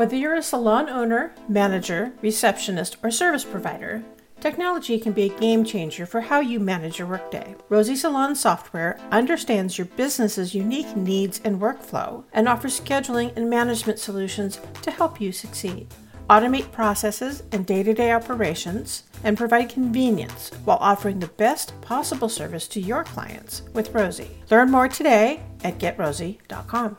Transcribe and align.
Whether 0.00 0.16
you're 0.16 0.36
a 0.36 0.42
salon 0.42 0.88
owner, 0.88 1.34
manager, 1.46 2.14
receptionist, 2.22 2.96
or 3.02 3.10
service 3.10 3.44
provider, 3.44 4.02
technology 4.40 4.98
can 4.98 5.12
be 5.12 5.24
a 5.24 5.38
game 5.38 5.62
changer 5.62 6.06
for 6.06 6.22
how 6.22 6.40
you 6.40 6.58
manage 6.58 6.98
your 6.98 7.06
workday. 7.06 7.54
Rosie 7.68 7.94
Salon 7.94 8.34
software 8.34 8.98
understands 9.12 9.76
your 9.76 9.84
business's 9.84 10.54
unique 10.54 10.96
needs 10.96 11.42
and 11.44 11.60
workflow 11.60 12.24
and 12.32 12.48
offers 12.48 12.80
scheduling 12.80 13.36
and 13.36 13.50
management 13.50 13.98
solutions 13.98 14.58
to 14.80 14.90
help 14.90 15.20
you 15.20 15.32
succeed. 15.32 15.86
Automate 16.30 16.72
processes 16.72 17.42
and 17.52 17.66
day 17.66 17.82
to 17.82 17.92
day 17.92 18.10
operations 18.12 19.02
and 19.22 19.36
provide 19.36 19.68
convenience 19.68 20.50
while 20.64 20.78
offering 20.80 21.18
the 21.18 21.26
best 21.26 21.78
possible 21.82 22.30
service 22.30 22.66
to 22.68 22.80
your 22.80 23.04
clients 23.04 23.60
with 23.74 23.92
Rosie. 23.92 24.40
Learn 24.50 24.70
more 24.70 24.88
today 24.88 25.42
at 25.62 25.76
getrosie.com. 25.78 26.96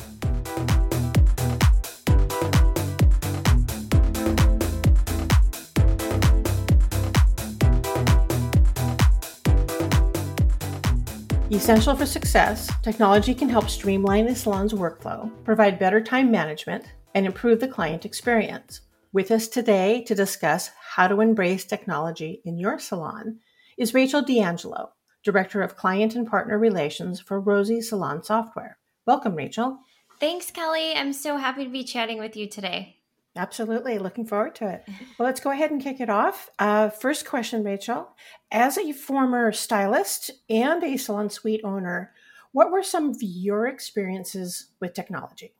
Essential 11.51 11.97
for 11.97 12.05
success, 12.05 12.71
technology 12.81 13.35
can 13.35 13.49
help 13.49 13.69
streamline 13.69 14.25
a 14.27 14.35
salon's 14.35 14.71
workflow, 14.71 15.29
provide 15.43 15.77
better 15.77 15.99
time 15.99 16.31
management, 16.31 16.85
and 17.13 17.25
improve 17.25 17.59
the 17.59 17.67
client 17.67 18.05
experience. 18.05 18.79
With 19.11 19.31
us 19.31 19.49
today 19.49 20.01
to 20.03 20.15
discuss 20.15 20.71
how 20.79 21.09
to 21.09 21.19
embrace 21.19 21.65
technology 21.65 22.41
in 22.45 22.57
your 22.57 22.79
salon 22.79 23.39
is 23.77 23.93
Rachel 23.93 24.21
D'Angelo, 24.21 24.93
Director 25.25 25.61
of 25.61 25.75
Client 25.75 26.15
and 26.15 26.25
Partner 26.25 26.57
Relations 26.57 27.19
for 27.19 27.41
Rosie 27.41 27.81
Salon 27.81 28.23
Software. 28.23 28.77
Welcome, 29.05 29.35
Rachel. 29.35 29.79
Thanks, 30.21 30.51
Kelly. 30.51 30.93
I'm 30.93 31.11
so 31.11 31.35
happy 31.35 31.65
to 31.65 31.69
be 31.69 31.83
chatting 31.83 32.17
with 32.17 32.37
you 32.37 32.47
today. 32.47 33.00
Absolutely. 33.35 33.97
Looking 33.97 34.25
forward 34.25 34.55
to 34.55 34.67
it. 34.67 34.83
Well, 35.17 35.25
let's 35.25 35.39
go 35.39 35.51
ahead 35.51 35.71
and 35.71 35.81
kick 35.81 36.01
it 36.01 36.09
off. 36.09 36.49
Uh, 36.59 36.89
first 36.89 37.25
question, 37.25 37.63
Rachel. 37.63 38.09
As 38.51 38.77
a 38.77 38.91
former 38.91 39.51
stylist 39.53 40.31
and 40.49 40.83
a 40.83 40.97
salon 40.97 41.29
suite 41.29 41.61
owner, 41.63 42.11
what 42.51 42.71
were 42.71 42.83
some 42.83 43.09
of 43.09 43.17
your 43.21 43.67
experiences 43.67 44.67
with 44.81 44.93
technology? 44.93 45.53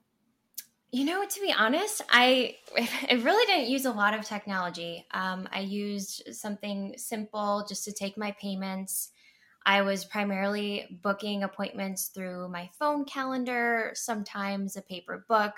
You 0.92 1.06
know, 1.06 1.24
to 1.26 1.40
be 1.40 1.54
honest, 1.58 2.02
I 2.10 2.58
I 2.78 3.14
really 3.14 3.46
didn't 3.46 3.70
use 3.70 3.86
a 3.86 3.92
lot 3.92 4.14
of 4.14 4.26
technology. 4.26 5.08
Um, 5.12 5.48
I 5.54 5.62
used 5.62 6.36
something 6.36 6.96
simple 6.98 7.66
just 7.68 7.86
to 7.86 7.94
take 7.94 8.18
my 8.18 8.32
payments. 8.42 9.12
I 9.66 9.82
was 9.84 10.06
primarily 10.06 11.00
booking 11.04 11.44
appointments 11.44 12.08
through 12.08 12.50
my 12.50 12.70
phone 12.80 13.06
calendar, 13.06 13.92
sometimes 13.94 14.76
a 14.76 14.82
paper 14.82 15.26
book, 15.30 15.54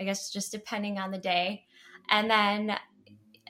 I 0.00 0.04
guess 0.04 0.30
just 0.30 0.50
depending 0.50 0.98
on 0.98 1.12
the 1.12 1.18
day. 1.18 1.64
And 2.10 2.28
then, 2.28 2.76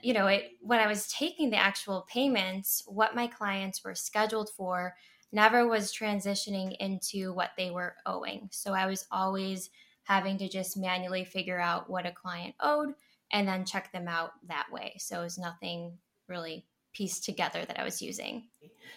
you 0.03 0.13
know, 0.13 0.27
it, 0.27 0.53
when 0.61 0.81
I 0.81 0.87
was 0.87 1.09
taking 1.09 1.51
the 1.51 1.57
actual 1.57 2.07
payments, 2.09 2.83
what 2.87 3.15
my 3.15 3.27
clients 3.27 3.83
were 3.83 3.95
scheduled 3.95 4.51
for 4.57 4.95
never 5.33 5.67
was 5.67 5.93
transitioning 5.93 6.77
into 6.79 7.33
what 7.33 7.51
they 7.57 7.71
were 7.71 7.97
owing. 8.07 8.49
So 8.53 8.73
I 8.73 8.87
was 8.87 9.07
always 9.11 9.71
having 10.05 10.37
to 10.39 10.49
just 10.49 10.77
manually 10.77 11.25
figure 11.25 11.59
out 11.59 11.89
what 11.89 12.07
a 12.07 12.13
client 12.13 12.55
owed 12.61 12.91
and 13.33 13.49
then 13.49 13.65
check 13.65 13.91
them 13.91 14.07
out 14.07 14.33
that 14.49 14.67
way. 14.71 14.95
So 14.99 15.21
it 15.21 15.25
was 15.25 15.39
nothing 15.39 15.99
really 16.29 16.67
pieced 16.95 17.25
together 17.25 17.65
that 17.65 17.79
I 17.79 17.85
was 17.85 18.01
using. 18.01 18.45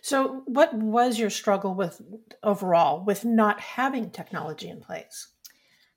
So, 0.02 0.44
what 0.46 0.74
was 0.74 1.20
your 1.20 1.30
struggle 1.30 1.74
with 1.74 2.02
overall 2.44 3.04
with 3.04 3.26
not 3.26 3.60
having 3.60 4.12
technology 4.12 4.70
in 4.70 4.80
place? 4.80 5.28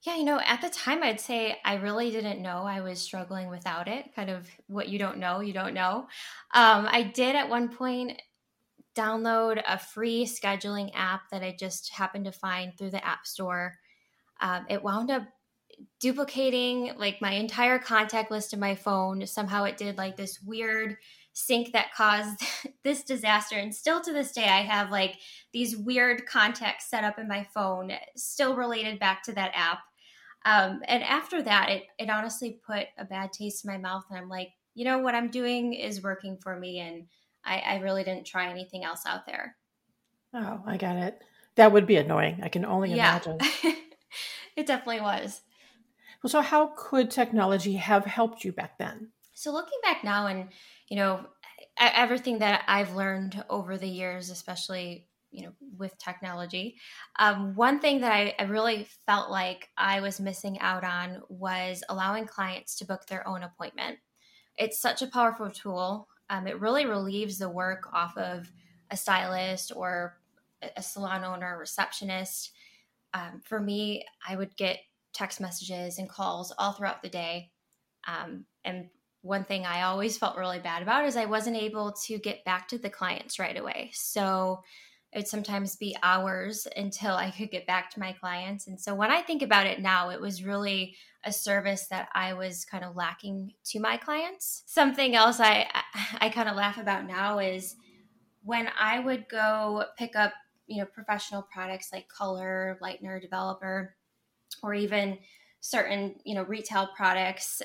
Yeah, 0.03 0.17
you 0.17 0.25
know, 0.25 0.41
at 0.41 0.62
the 0.62 0.71
time, 0.71 1.03
I'd 1.03 1.21
say 1.21 1.59
I 1.62 1.75
really 1.75 2.11
didn't 2.11 2.41
know 2.41 2.62
I 2.62 2.81
was 2.81 2.98
struggling 2.98 3.51
without 3.51 3.87
it. 3.87 4.15
Kind 4.17 4.31
of 4.31 4.48
what 4.67 4.89
you 4.89 4.98
don't 4.98 5.19
know, 5.19 5.41
you 5.41 5.53
don't 5.53 5.75
know. 5.75 6.06
Um, 6.55 6.89
I 6.91 7.03
did 7.15 7.37
at 7.37 7.51
one 7.51 7.69
point 7.69 8.21
download 8.97 9.62
a 9.67 9.78
free 9.78 10.25
scheduling 10.25 10.91
app 10.94 11.28
that 11.31 11.43
I 11.43 11.55
just 11.59 11.93
happened 11.93 12.25
to 12.25 12.32
find 12.32 12.77
through 12.77 12.91
the 12.91 13.05
App 13.05 13.27
Store. 13.27 13.78
Um, 14.41 14.65
it 14.71 14.82
wound 14.82 15.11
up 15.11 15.25
duplicating 16.00 16.93
like 16.97 17.21
my 17.21 17.32
entire 17.32 17.78
contact 17.78 18.31
list 18.31 18.53
in 18.53 18.61
my 18.61 18.75
phone. 18.75 19.27
Somehow 19.27 19.65
it 19.65 19.77
did 19.77 19.99
like 19.99 20.17
this 20.17 20.41
weird 20.43 20.97
sync 21.33 21.73
that 21.73 21.95
caused 21.95 22.43
this 22.85 23.03
disaster. 23.03 23.57
And 23.57 23.75
still 23.75 24.01
to 24.01 24.13
this 24.13 24.33
day, 24.33 24.45
I 24.45 24.63
have 24.63 24.91
like 24.91 25.17
these 25.53 25.77
weird 25.77 26.27
contacts 26.27 26.89
set 26.89 27.05
up 27.05 27.19
in 27.19 27.29
my 27.29 27.47
phone, 27.55 27.93
still 28.17 28.57
related 28.57 28.99
back 28.99 29.23
to 29.25 29.33
that 29.33 29.53
app. 29.55 29.81
Um, 30.45 30.81
and 30.87 31.03
after 31.03 31.43
that, 31.43 31.69
it, 31.69 31.85
it 31.99 32.09
honestly 32.09 32.59
put 32.67 32.87
a 32.99 33.05
bad 33.05 33.33
taste 33.33 33.65
in 33.65 33.71
my 33.71 33.79
mouth. 33.79 34.05
And 34.11 34.19
I'm 34.19 34.29
like, 34.29 34.51
you 34.75 34.85
know, 34.85 34.99
what 34.99 35.15
I'm 35.15 35.31
doing 35.31 35.75
is 35.75 36.03
working 36.03 36.39
for 36.43 36.59
me. 36.59 36.79
And 36.81 37.07
I, 37.45 37.59
I 37.59 37.79
really 37.79 38.05
didn't 38.05 38.27
try 38.27 38.49
anything 38.49 38.85
else 38.85 39.03
out 39.07 39.27
there. 39.27 39.57
Oh, 40.33 40.62
I 40.67 40.77
got 40.77 40.97
it. 40.97 41.19
That 41.57 41.73
would 41.73 41.87
be 41.87 41.97
annoying. 41.97 42.41
I 42.43 42.49
can 42.49 42.65
only 42.65 42.95
yeah. 42.95 43.21
imagine. 43.23 43.39
it 44.57 44.67
definitely 44.67 45.01
was. 45.01 45.43
Well, 46.23 46.31
so 46.31 46.41
how 46.41 46.73
could 46.77 47.11
technology 47.11 47.75
have 47.75 48.05
helped 48.05 48.45
you 48.45 48.53
back 48.53 48.79
then? 48.79 49.09
So 49.35 49.53
looking 49.53 49.79
back 49.83 50.05
now 50.05 50.27
and 50.27 50.49
you 50.91 50.97
know, 50.97 51.25
everything 51.78 52.41
that 52.41 52.65
I've 52.69 52.95
learned 52.95 53.43
over 53.49 53.78
the 53.78 53.89
years, 53.89 54.28
especially 54.28 55.06
you 55.31 55.45
know 55.45 55.53
with 55.78 55.97
technology 55.99 56.77
um, 57.21 57.55
one 57.55 57.78
thing 57.78 58.01
that 58.01 58.12
I, 58.12 58.34
I, 58.39 58.43
really 58.45 58.89
felt 59.06 59.31
like 59.31 59.69
i 59.79 60.00
was 60.00 60.19
missing 60.19 60.59
out 60.59 60.83
on 60.83 61.23
was 61.29 61.84
allowing 61.89 62.27
clients 62.27 62.75
to 62.77 62.84
book 62.84 63.06
their 63.06 63.27
own 63.29 63.45
appointment. 63.45 63.99
It's 64.59 64.81
such 64.81 65.03
a 65.03 65.06
powerful 65.06 65.49
tool. 65.49 66.09
Um, 66.29 66.49
it 66.49 66.61
really 66.61 66.84
relieves 66.84 67.39
the 67.39 67.49
work 67.49 67.89
off 67.93 68.17
of 68.19 68.50
a 68.91 68.97
stylist 68.97 69.71
or 69.75 70.19
a 70.77 70.83
salon 70.83 71.25
owner 71.25 71.56
receptionist. 71.59 72.50
Um, 73.15 73.41
for 73.45 73.61
me 73.61 74.05
i 74.27 74.37
would 74.37 74.56
get 74.56 74.81
text 75.12 75.41
messages 75.41 75.99
and 75.99 76.09
calls 76.09 76.53
all 76.59 76.73
throughout 76.73 77.03
the 77.03 77.09
day 77.09 77.50
um, 78.06 78.45
and 78.65 78.89
one 79.22 79.44
thing 79.44 79.66
I 79.66 79.82
always 79.82 80.16
felt 80.16 80.38
really 80.38 80.58
bad 80.58 80.82
about 80.82 81.04
is 81.04 81.16
I 81.16 81.26
wasn't 81.26 81.56
able 81.56 81.92
to 82.06 82.19
get 82.19 82.44
back 82.44 82.69
to 82.69 82.78
the 82.78 82.91
clients 82.91 83.38
right 83.38 83.56
away. 83.56 83.91
So 83.92 84.62
it'd 85.12 85.28
sometimes 85.28 85.76
be 85.76 85.97
hours 86.03 86.66
until 86.76 87.14
I 87.14 87.31
could 87.31 87.50
get 87.50 87.66
back 87.66 87.91
to 87.91 88.00
my 88.00 88.12
clients. 88.12 88.66
And 88.66 88.81
so 88.81 88.94
when 88.94 89.10
I 89.10 89.22
think 89.22 89.42
about 89.42 89.66
it 89.66 89.81
now, 89.81 90.10
it 90.10 90.20
was 90.20 90.44
really 90.44 90.97
a 91.25 91.32
service 91.32 91.86
that 91.88 92.08
I 92.14 92.32
was 92.32 92.64
kind 92.64 92.84
of 92.84 92.97
lacking 92.97 93.53
to 93.66 93.81
my 93.81 93.98
clients. 93.98 94.62
Something 94.66 95.14
else 95.14 95.38
I 95.38 95.66
I 96.20 96.31
kind 96.31 96.48
of 96.48 96.56
laugh 96.56 96.78
about 96.78 97.06
now 97.06 97.38
is 97.38 97.76
when 98.42 98.69
I 98.78 99.00
would 99.00 99.28
go 99.28 99.84
pick 99.98 100.16
up, 100.16 100.32
you 100.66 100.78
know, 100.78 100.87
professional 100.87 101.47
products 101.52 101.91
like 101.92 102.08
color, 102.08 102.78
lightener, 102.82 103.20
developer, 103.20 103.97
or 104.62 104.72
even 104.72 105.19
certain, 105.60 106.14
you 106.25 106.34
know, 106.34 106.44
retail 106.44 106.88
products 106.97 107.60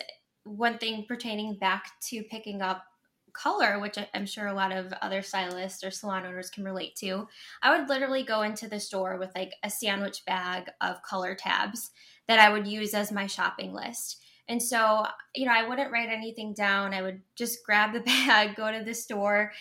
one 0.45 0.78
thing 0.78 1.06
pertaining 1.07 1.56
back 1.56 1.91
to 2.09 2.23
picking 2.23 2.61
up 2.61 2.85
color, 3.33 3.79
which 3.79 3.97
I'm 4.13 4.25
sure 4.25 4.47
a 4.47 4.53
lot 4.53 4.72
of 4.72 4.94
other 5.01 5.22
stylists 5.22 5.83
or 5.83 5.91
salon 5.91 6.25
owners 6.25 6.50
can 6.50 6.63
relate 6.63 6.95
to, 6.97 7.28
I 7.61 7.78
would 7.78 7.89
literally 7.89 8.23
go 8.23 8.41
into 8.44 8.67
the 8.67 8.79
store 8.79 9.17
with 9.17 9.31
like 9.35 9.53
a 9.63 9.69
sandwich 9.69 10.23
bag 10.25 10.69
of 10.81 11.01
color 11.03 11.35
tabs 11.35 11.91
that 12.28 12.39
I 12.39 12.50
would 12.50 12.66
use 12.66 12.94
as 12.94 13.11
my 13.11 13.28
shopping 13.28 13.73
list. 13.73 14.22
And 14.47 14.61
so, 14.61 15.05
you 15.34 15.45
know, 15.45 15.53
I 15.53 15.67
wouldn't 15.67 15.91
write 15.91 16.09
anything 16.09 16.53
down. 16.53 16.94
I 16.94 17.01
would 17.01 17.22
just 17.35 17.66
grab 17.66 17.94
the 17.94 18.00
bag, 18.28 18.55
go 18.55 18.72
to 18.72 18.84
the 18.84 18.94
store, 18.94 19.51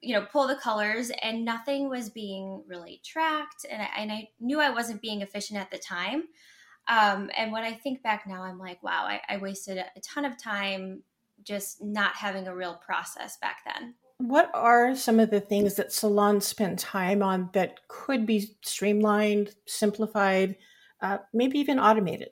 you 0.00 0.14
know, 0.14 0.26
pull 0.30 0.46
the 0.46 0.56
colors, 0.56 1.10
and 1.22 1.44
nothing 1.44 1.88
was 1.88 2.10
being 2.10 2.62
really 2.66 3.00
tracked. 3.04 3.64
And 3.70 3.82
I, 3.82 3.88
and 3.96 4.12
I 4.12 4.28
knew 4.40 4.60
I 4.60 4.70
wasn't 4.70 5.02
being 5.02 5.22
efficient 5.22 5.58
at 5.58 5.70
the 5.70 5.78
time. 5.78 6.24
Um, 6.88 7.30
and 7.36 7.52
when 7.52 7.64
I 7.64 7.72
think 7.72 8.02
back 8.02 8.26
now, 8.26 8.42
I'm 8.42 8.58
like, 8.58 8.82
wow, 8.82 9.04
I, 9.06 9.20
I 9.28 9.36
wasted 9.38 9.78
a 9.78 10.00
ton 10.00 10.24
of 10.24 10.40
time 10.40 11.02
just 11.42 11.82
not 11.82 12.14
having 12.14 12.46
a 12.46 12.54
real 12.54 12.74
process 12.74 13.36
back 13.38 13.58
then. 13.64 13.94
What 14.18 14.50
are 14.54 14.94
some 14.96 15.20
of 15.20 15.30
the 15.30 15.40
things 15.40 15.74
that 15.74 15.92
salons 15.92 16.46
spend 16.46 16.78
time 16.78 17.22
on 17.22 17.50
that 17.52 17.86
could 17.88 18.24
be 18.24 18.56
streamlined, 18.62 19.54
simplified, 19.66 20.56
uh, 21.02 21.18
maybe 21.34 21.58
even 21.58 21.78
automated? 21.78 22.30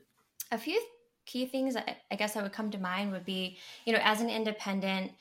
A 0.50 0.58
few 0.58 0.80
key 1.26 1.46
things 1.46 1.76
I 1.76 2.16
guess 2.16 2.34
that 2.34 2.42
would 2.42 2.52
come 2.52 2.70
to 2.70 2.78
mind 2.78 3.12
would 3.12 3.24
be, 3.24 3.58
you 3.84 3.92
know, 3.92 4.00
as 4.02 4.20
an 4.20 4.30
independent, 4.30 5.12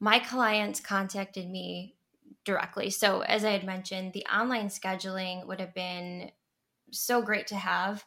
my 0.00 0.18
clients 0.18 0.80
contacted 0.80 1.48
me 1.48 1.96
directly. 2.44 2.90
So, 2.90 3.20
as 3.20 3.44
I 3.44 3.50
had 3.50 3.64
mentioned, 3.64 4.12
the 4.12 4.26
online 4.26 4.68
scheduling 4.68 5.46
would 5.46 5.60
have 5.60 5.74
been 5.74 6.30
so 6.90 7.20
great 7.20 7.46
to 7.48 7.56
have 7.56 8.04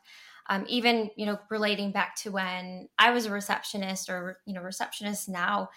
um, 0.49 0.65
even 0.67 1.09
you 1.15 1.25
know 1.25 1.39
relating 1.49 1.91
back 1.91 2.15
to 2.15 2.31
when 2.31 2.87
i 2.97 3.11
was 3.11 3.25
a 3.25 3.31
receptionist 3.31 4.09
or 4.09 4.39
you 4.45 4.53
know 4.53 4.61
receptionist 4.61 5.29
now 5.29 5.69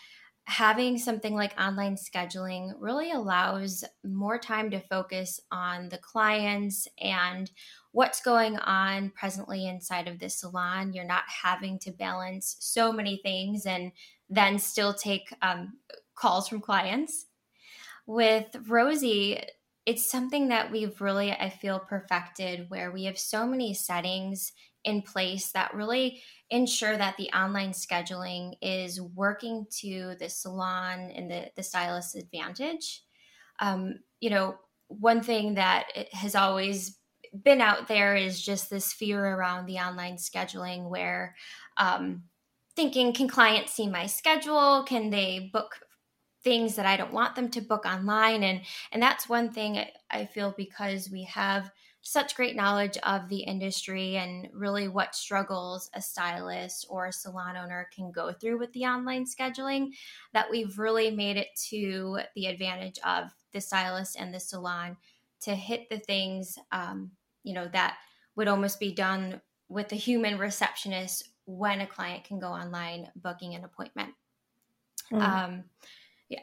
having 0.46 0.98
something 0.98 1.34
like 1.34 1.58
online 1.58 1.96
scheduling 1.96 2.72
really 2.78 3.12
allows 3.12 3.82
more 4.04 4.38
time 4.38 4.70
to 4.70 4.78
focus 4.78 5.40
on 5.50 5.88
the 5.88 5.98
clients 5.98 6.86
and 7.00 7.50
what's 7.92 8.20
going 8.20 8.58
on 8.58 9.10
presently 9.16 9.66
inside 9.66 10.06
of 10.06 10.18
the 10.18 10.28
salon. 10.28 10.92
You're 10.92 11.04
not 11.04 11.24
having 11.26 11.78
to 11.80 11.92
balance 11.92 12.56
so 12.60 12.92
many 12.92 13.20
things 13.22 13.64
and 13.64 13.90
then 14.28 14.58
still 14.58 14.92
take 14.92 15.32
um, 15.40 15.78
calls 16.14 16.46
from 16.46 16.60
clients. 16.60 17.26
With 18.06 18.48
Rosie, 18.68 19.42
it's 19.86 20.10
something 20.10 20.48
that 20.48 20.70
we've 20.70 21.00
really, 21.00 21.32
I 21.32 21.50
feel, 21.50 21.78
perfected 21.78 22.70
where 22.70 22.90
we 22.90 23.04
have 23.04 23.18
so 23.18 23.46
many 23.46 23.74
settings 23.74 24.52
in 24.84 25.02
place 25.02 25.50
that 25.52 25.74
really 25.74 26.22
ensure 26.50 26.96
that 26.96 27.16
the 27.16 27.30
online 27.30 27.72
scheduling 27.72 28.54
is 28.60 29.00
working 29.00 29.66
to 29.80 30.14
the 30.18 30.28
salon 30.28 31.10
and 31.14 31.30
the, 31.30 31.50
the 31.56 31.62
stylist's 31.62 32.14
advantage. 32.14 33.02
Um, 33.60 34.00
you 34.20 34.30
know, 34.30 34.56
one 34.88 35.22
thing 35.22 35.54
that 35.54 35.86
has 36.12 36.34
always 36.34 36.98
been 37.42 37.60
out 37.60 37.88
there 37.88 38.14
is 38.14 38.42
just 38.42 38.70
this 38.70 38.92
fear 38.92 39.24
around 39.24 39.66
the 39.66 39.78
online 39.78 40.16
scheduling 40.16 40.88
where 40.88 41.34
um, 41.78 42.22
thinking, 42.76 43.12
can 43.12 43.28
clients 43.28 43.72
see 43.72 43.88
my 43.88 44.06
schedule? 44.06 44.84
Can 44.84 45.10
they 45.10 45.50
book 45.52 45.80
things 46.44 46.76
that 46.76 46.86
I 46.86 46.96
don't 46.96 47.12
want 47.12 47.34
them 47.34 47.50
to 47.50 47.60
book 47.60 47.84
online? 47.84 48.44
And 48.44 48.60
and 48.92 49.02
that's 49.02 49.28
one 49.28 49.50
thing 49.50 49.84
I 50.10 50.26
feel 50.26 50.54
because 50.56 51.10
we 51.10 51.24
have 51.24 51.70
such 52.06 52.36
great 52.36 52.54
knowledge 52.54 52.98
of 52.98 53.30
the 53.30 53.38
industry 53.38 54.18
and 54.18 54.46
really 54.52 54.88
what 54.88 55.14
struggles 55.14 55.88
a 55.94 56.02
stylist 56.02 56.84
or 56.90 57.06
a 57.06 57.12
salon 57.12 57.56
owner 57.56 57.88
can 57.94 58.12
go 58.12 58.30
through 58.30 58.58
with 58.58 58.70
the 58.74 58.84
online 58.84 59.24
scheduling 59.24 59.88
that 60.34 60.50
we've 60.50 60.78
really 60.78 61.10
made 61.10 61.38
it 61.38 61.48
to 61.56 62.18
the 62.34 62.44
advantage 62.44 62.98
of 63.06 63.30
the 63.52 63.60
stylist 63.60 64.16
and 64.20 64.34
the 64.34 64.38
salon 64.38 64.94
to 65.40 65.54
hit 65.54 65.88
the 65.88 65.98
things 65.98 66.58
um, 66.72 67.10
you 67.42 67.54
know 67.54 67.68
that 67.72 67.96
would 68.36 68.48
almost 68.48 68.78
be 68.78 68.92
done 68.92 69.40
with 69.70 69.90
a 69.92 69.96
human 69.96 70.38
receptionist 70.38 71.30
when 71.46 71.80
a 71.80 71.86
client 71.86 72.22
can 72.22 72.38
go 72.38 72.48
online 72.48 73.10
booking 73.16 73.54
an 73.54 73.64
appointment 73.64 74.10
mm. 75.10 75.22
um, 75.22 75.64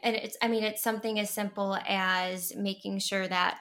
and 0.02 0.16
it's 0.16 0.36
i 0.42 0.48
mean 0.48 0.64
it's 0.64 0.82
something 0.82 1.18
as 1.18 1.30
simple 1.30 1.76
as 1.86 2.54
making 2.56 2.98
sure 2.98 3.26
that 3.26 3.58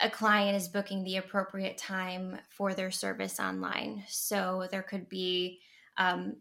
a 0.00 0.10
client 0.10 0.56
is 0.56 0.68
booking 0.68 1.04
the 1.04 1.16
appropriate 1.16 1.76
time 1.76 2.38
for 2.48 2.74
their 2.74 2.90
service 2.90 3.38
online. 3.38 4.02
So 4.08 4.66
there 4.70 4.82
could 4.82 5.08
be 5.08 5.60
um, 5.98 6.36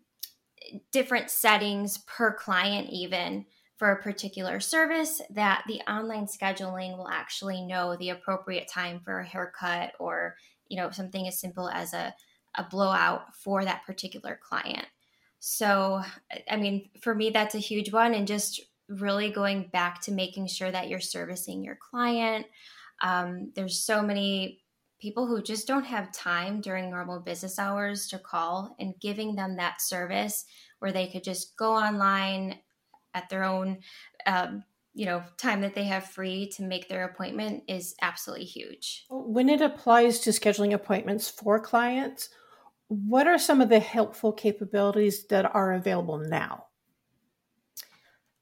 different 0.92 1.30
settings 1.30 1.98
per 2.00 2.34
client, 2.34 2.90
even 2.90 3.46
for 3.78 3.92
a 3.92 4.02
particular 4.02 4.60
service, 4.60 5.22
that 5.32 5.64
the 5.68 5.82
online 5.92 6.26
scheduling 6.26 6.98
will 6.98 7.10
actually 7.10 7.62
know 7.62 7.96
the 7.98 8.10
appropriate 8.10 8.68
time 8.68 9.02
for 9.04 9.20
a 9.20 9.26
haircut 9.26 9.92
or 10.00 10.36
you 10.68 10.78
know 10.78 10.92
something 10.92 11.28
as 11.28 11.40
simple 11.40 11.70
as 11.70 11.94
a, 11.94 12.14
a 12.56 12.64
blowout 12.64 13.36
for 13.36 13.66
that 13.66 13.86
particular 13.86 14.40
client. 14.42 14.86
So, 15.40 16.02
I 16.50 16.58
mean, 16.58 16.90
for 17.02 17.16
me, 17.16 17.30
that's 17.30 17.56
a 17.56 17.60
huge 17.60 17.92
one, 17.92 18.14
and 18.14 18.28
just 18.28 18.62
really 18.88 19.30
going 19.30 19.70
back 19.72 20.02
to 20.02 20.12
making 20.12 20.48
sure 20.48 20.72
that 20.72 20.90
you're 20.90 21.00
servicing 21.00 21.64
your 21.64 21.78
client. 21.90 22.46
Um, 23.02 23.52
there's 23.56 23.80
so 23.80 24.02
many 24.02 24.62
people 25.00 25.28
who 25.28 25.42
just 25.42 25.68
don't 25.68 25.86
have 25.86 26.12
time 26.12 26.62
during 26.62 26.90
normal 26.90 27.20
business 27.20 27.58
hours 27.58 28.08
to 28.08 28.20
call 28.20 28.76
and 28.80 29.00
giving 29.00 29.36
them 29.36 29.56
that 29.56 29.82
service 29.82 30.46
where 30.80 30.92
they 30.92 31.08
could 31.08 31.24
just 31.24 31.56
go 31.56 31.74
online 31.74 32.60
at 33.14 33.30
their 33.30 33.44
own 33.44 33.80
um, 34.26 34.64
you 34.94 35.06
know 35.06 35.24
time 35.38 35.62
that 35.62 35.76
they 35.76 35.86
have 35.86 36.06
free 36.06 36.50
to 36.50 36.64
make 36.64 36.90
their 36.90 37.06
appointment 37.06 37.64
is 37.68 37.96
absolutely 38.02 38.46
huge 38.46 39.06
when 39.10 39.50
it 39.50 39.62
applies 39.62 40.20
to 40.20 40.32
scheduling 40.32 40.74
appointments 40.74 41.30
for 41.30 41.60
clients 41.60 42.30
what 42.90 43.28
are 43.28 43.38
some 43.38 43.62
of 43.62 43.70
the 43.70 43.80
helpful 43.80 44.34
capabilities 44.34 45.26
that 45.28 45.46
are 45.56 45.74
available 45.74 46.18
now 46.18 46.66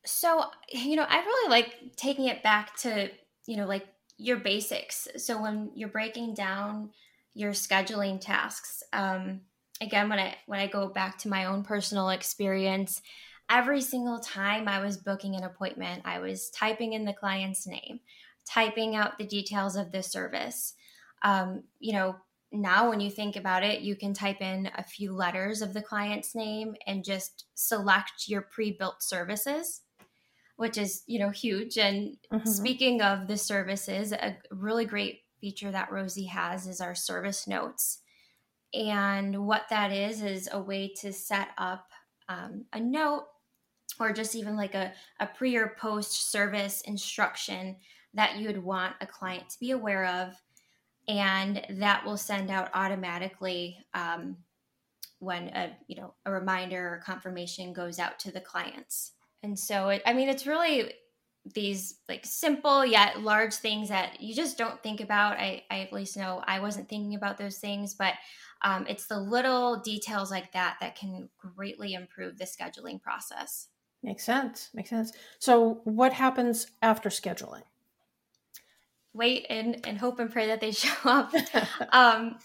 so 0.05 0.45
you 0.69 0.95
know 0.95 1.05
i 1.07 1.17
really 1.17 1.49
like 1.49 1.95
taking 1.95 2.25
it 2.25 2.41
back 2.41 2.75
to 2.75 3.09
you 3.45 3.55
know 3.55 3.65
like 3.65 3.85
your 4.17 4.37
basics. 4.37 5.07
So 5.17 5.41
when 5.41 5.71
you're 5.75 5.89
breaking 5.89 6.33
down 6.33 6.91
your 7.33 7.51
scheduling 7.51 8.19
tasks, 8.19 8.83
um, 8.93 9.41
again, 9.79 10.09
when 10.09 10.19
I 10.19 10.35
when 10.47 10.59
I 10.59 10.67
go 10.67 10.87
back 10.87 11.19
to 11.19 11.29
my 11.29 11.45
own 11.45 11.63
personal 11.63 12.09
experience, 12.09 13.01
every 13.49 13.81
single 13.81 14.19
time 14.19 14.67
I 14.67 14.79
was 14.79 14.97
booking 14.97 15.35
an 15.35 15.43
appointment, 15.43 16.01
I 16.03 16.19
was 16.19 16.49
typing 16.49 16.93
in 16.93 17.05
the 17.05 17.13
client's 17.13 17.67
name, 17.67 17.99
typing 18.45 18.95
out 18.95 19.17
the 19.17 19.27
details 19.27 19.75
of 19.75 19.91
the 19.91 20.01
service. 20.01 20.73
Um, 21.21 21.63
you 21.79 21.93
know, 21.93 22.15
now 22.61 22.89
when 22.89 22.99
you 22.99 23.09
think 23.09 23.35
about 23.35 23.63
it, 23.63 23.81
you 23.81 23.95
can 23.95 24.13
type 24.13 24.41
in 24.41 24.69
a 24.75 24.83
few 24.83 25.13
letters 25.13 25.61
of 25.61 25.73
the 25.73 25.81
client's 25.81 26.35
name 26.35 26.75
and 26.85 27.03
just 27.03 27.45
select 27.55 28.27
your 28.27 28.41
pre-built 28.41 29.01
services 29.01 29.81
which 30.57 30.77
is 30.77 31.03
you 31.07 31.19
know 31.19 31.29
huge. 31.29 31.77
And 31.77 32.17
mm-hmm. 32.31 32.47
speaking 32.49 33.01
of 33.01 33.27
the 33.27 33.37
services 33.37 34.11
a 34.11 34.37
really 34.51 34.85
great 34.85 35.21
feature 35.39 35.71
that 35.71 35.91
rosie 35.91 36.25
has 36.25 36.67
is 36.67 36.81
our 36.81 36.95
service 36.95 37.47
notes. 37.47 38.01
And 38.73 39.45
what 39.45 39.67
that 39.69 39.93
is 39.93 40.21
is 40.21 40.49
a 40.51 40.59
way 40.59 40.91
to 40.99 41.13
set 41.13 41.49
up 41.57 41.85
um, 42.27 42.65
a 42.73 42.79
note 42.79 43.25
or 43.99 44.11
just 44.11 44.35
even 44.35 44.57
like 44.57 44.75
a, 44.75 44.91
a 45.19 45.27
pre 45.27 45.55
or 45.55 45.75
post 45.79 46.31
service 46.31 46.81
instruction 46.81 47.77
that 48.13 48.37
you 48.37 48.47
would 48.47 48.63
want 48.63 48.95
a 48.99 49.07
client 49.07 49.49
to 49.49 49.59
be 49.59 49.71
aware 49.71 50.05
of 50.05 50.33
and 51.07 51.65
that 51.69 52.05
will 52.05 52.17
send 52.17 52.51
out 52.51 52.69
automatically 52.73 53.77
um, 53.93 54.37
when 55.19 55.47
a 55.49 55.75
you 55.87 55.95
know 55.95 56.13
a 56.25 56.31
reminder 56.31 56.93
or 56.93 57.01
confirmation 57.03 57.73
goes 57.73 57.99
out 57.99 58.19
to 58.19 58.31
the 58.31 58.41
clients 58.41 59.13
and 59.43 59.57
so, 59.57 59.89
it, 59.89 60.01
I 60.05 60.13
mean, 60.13 60.29
it's 60.29 60.47
really 60.47 60.93
these 61.53 61.99
like 62.09 62.25
simple 62.25 62.85
yet 62.85 63.21
large 63.21 63.53
things 63.53 63.87
that 63.87 64.19
you 64.19 64.35
just 64.35 64.57
don't 64.57 64.81
think 64.83 64.99
about. 64.99 65.37
I, 65.37 65.63
I 65.71 65.79
at 65.79 65.93
least 65.93 66.17
know 66.17 66.43
I 66.45 66.59
wasn't 66.59 66.89
thinking 66.89 67.15
about 67.15 67.37
those 67.37 67.57
things, 67.57 67.93
but 67.93 68.15
um, 68.63 68.85
it's 68.89 69.07
the 69.07 69.19
little 69.19 69.79
details 69.79 70.31
like 70.31 70.51
that 70.53 70.77
that 70.81 70.95
can 70.95 71.29
greatly 71.37 71.93
improve 71.93 72.37
the 72.37 72.45
scheduling 72.45 73.01
process. 73.01 73.69
Makes 74.03 74.25
sense. 74.25 74.69
Makes 74.73 74.89
sense. 74.89 75.11
So, 75.39 75.81
what 75.83 76.13
happens 76.13 76.67
after 76.81 77.09
scheduling? 77.09 77.63
Wait 79.17 79.45
and, 79.49 79.85
and 79.87 79.97
hope 79.97 80.19
and 80.19 80.31
pray 80.31 80.47
that 80.47 80.61
they 80.61 80.71
show 80.71 80.93
up. 81.03 81.33
um, 81.91 82.37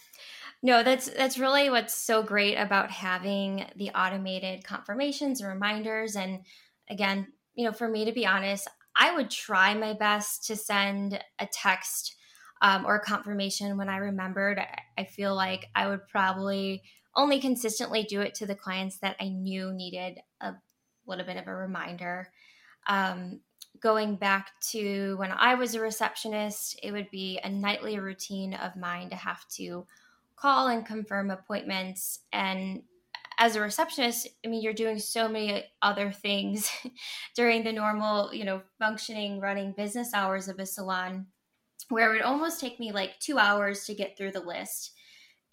no, 0.62 0.82
that's 0.82 1.10
that's 1.10 1.38
really 1.38 1.70
what's 1.70 1.94
so 1.94 2.22
great 2.22 2.54
about 2.54 2.90
having 2.90 3.66
the 3.76 3.90
automated 3.90 4.64
confirmations 4.64 5.40
and 5.40 5.50
reminders 5.50 6.14
and 6.14 6.40
again, 6.88 7.26
you 7.54 7.64
know, 7.64 7.72
for 7.72 7.88
me 7.88 8.04
to 8.04 8.12
be 8.12 8.26
honest, 8.26 8.68
I 8.96 9.14
would 9.14 9.30
try 9.30 9.74
my 9.74 9.92
best 9.92 10.46
to 10.46 10.56
send 10.56 11.22
a 11.38 11.48
text 11.52 12.14
um, 12.60 12.86
or 12.86 12.96
a 12.96 13.04
confirmation 13.04 13.76
when 13.76 13.88
I 13.88 13.96
remembered. 13.96 14.60
I 14.96 15.04
feel 15.04 15.34
like 15.34 15.66
I 15.74 15.88
would 15.88 16.06
probably 16.08 16.82
only 17.16 17.40
consistently 17.40 18.04
do 18.04 18.20
it 18.20 18.34
to 18.36 18.46
the 18.46 18.54
clients 18.54 18.98
that 18.98 19.16
I 19.20 19.28
knew 19.28 19.72
needed 19.72 20.20
a 20.40 20.54
little 21.06 21.26
bit 21.26 21.36
of 21.36 21.48
a 21.48 21.54
reminder. 21.54 22.30
Um, 22.86 23.40
going 23.82 24.16
back 24.16 24.52
to 24.60 25.16
when 25.18 25.32
I 25.32 25.54
was 25.54 25.74
a 25.74 25.80
receptionist, 25.80 26.78
it 26.82 26.92
would 26.92 27.10
be 27.10 27.40
a 27.42 27.48
nightly 27.48 27.98
routine 27.98 28.54
of 28.54 28.76
mine 28.76 29.10
to 29.10 29.16
have 29.16 29.46
to 29.56 29.86
call 30.36 30.68
and 30.68 30.86
confirm 30.86 31.30
appointments 31.30 32.20
and 32.32 32.82
as 33.38 33.56
a 33.56 33.60
receptionist, 33.60 34.28
I 34.44 34.48
mean, 34.48 34.62
you're 34.62 34.72
doing 34.72 34.98
so 34.98 35.28
many 35.28 35.64
other 35.80 36.12
things 36.12 36.70
during 37.34 37.64
the 37.64 37.72
normal, 37.72 38.32
you 38.32 38.44
know, 38.44 38.62
functioning, 38.78 39.40
running 39.40 39.72
business 39.72 40.14
hours 40.14 40.46
of 40.46 40.58
a 40.58 40.66
salon, 40.66 41.26
where 41.88 42.10
it 42.10 42.18
would 42.18 42.22
almost 42.22 42.60
take 42.60 42.78
me 42.78 42.92
like 42.92 43.18
two 43.18 43.38
hours 43.38 43.84
to 43.86 43.94
get 43.94 44.16
through 44.16 44.32
the 44.32 44.40
list. 44.40 44.92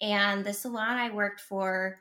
And 0.00 0.44
the 0.44 0.52
salon 0.52 0.98
I 0.98 1.10
worked 1.10 1.40
for, 1.40 1.98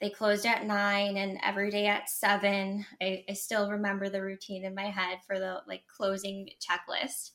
they 0.00 0.10
closed 0.10 0.46
at 0.46 0.64
nine 0.64 1.16
and 1.16 1.38
every 1.44 1.70
day 1.70 1.86
at 1.86 2.08
seven. 2.08 2.86
I, 3.00 3.24
I 3.28 3.32
still 3.32 3.70
remember 3.70 4.08
the 4.08 4.22
routine 4.22 4.64
in 4.64 4.74
my 4.74 4.86
head 4.90 5.18
for 5.26 5.38
the 5.38 5.62
like 5.66 5.82
closing 5.88 6.48
checklist. 6.60 7.32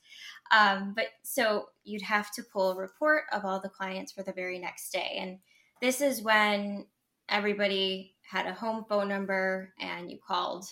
Um, 0.51 0.93
but 0.95 1.07
so 1.23 1.67
you'd 1.83 2.01
have 2.01 2.31
to 2.33 2.43
pull 2.43 2.71
a 2.71 2.77
report 2.77 3.23
of 3.33 3.43
all 3.43 3.59
the 3.59 3.69
clients 3.69 4.11
for 4.11 4.23
the 4.23 4.31
very 4.31 4.59
next 4.59 4.91
day. 4.91 5.17
And 5.19 5.39
this 5.81 5.99
is 5.99 6.21
when 6.21 6.85
everybody 7.27 8.15
had 8.21 8.47
a 8.47 8.53
home 8.53 8.85
phone 8.87 9.09
number 9.09 9.73
and 9.79 10.09
you 10.09 10.17
called 10.25 10.65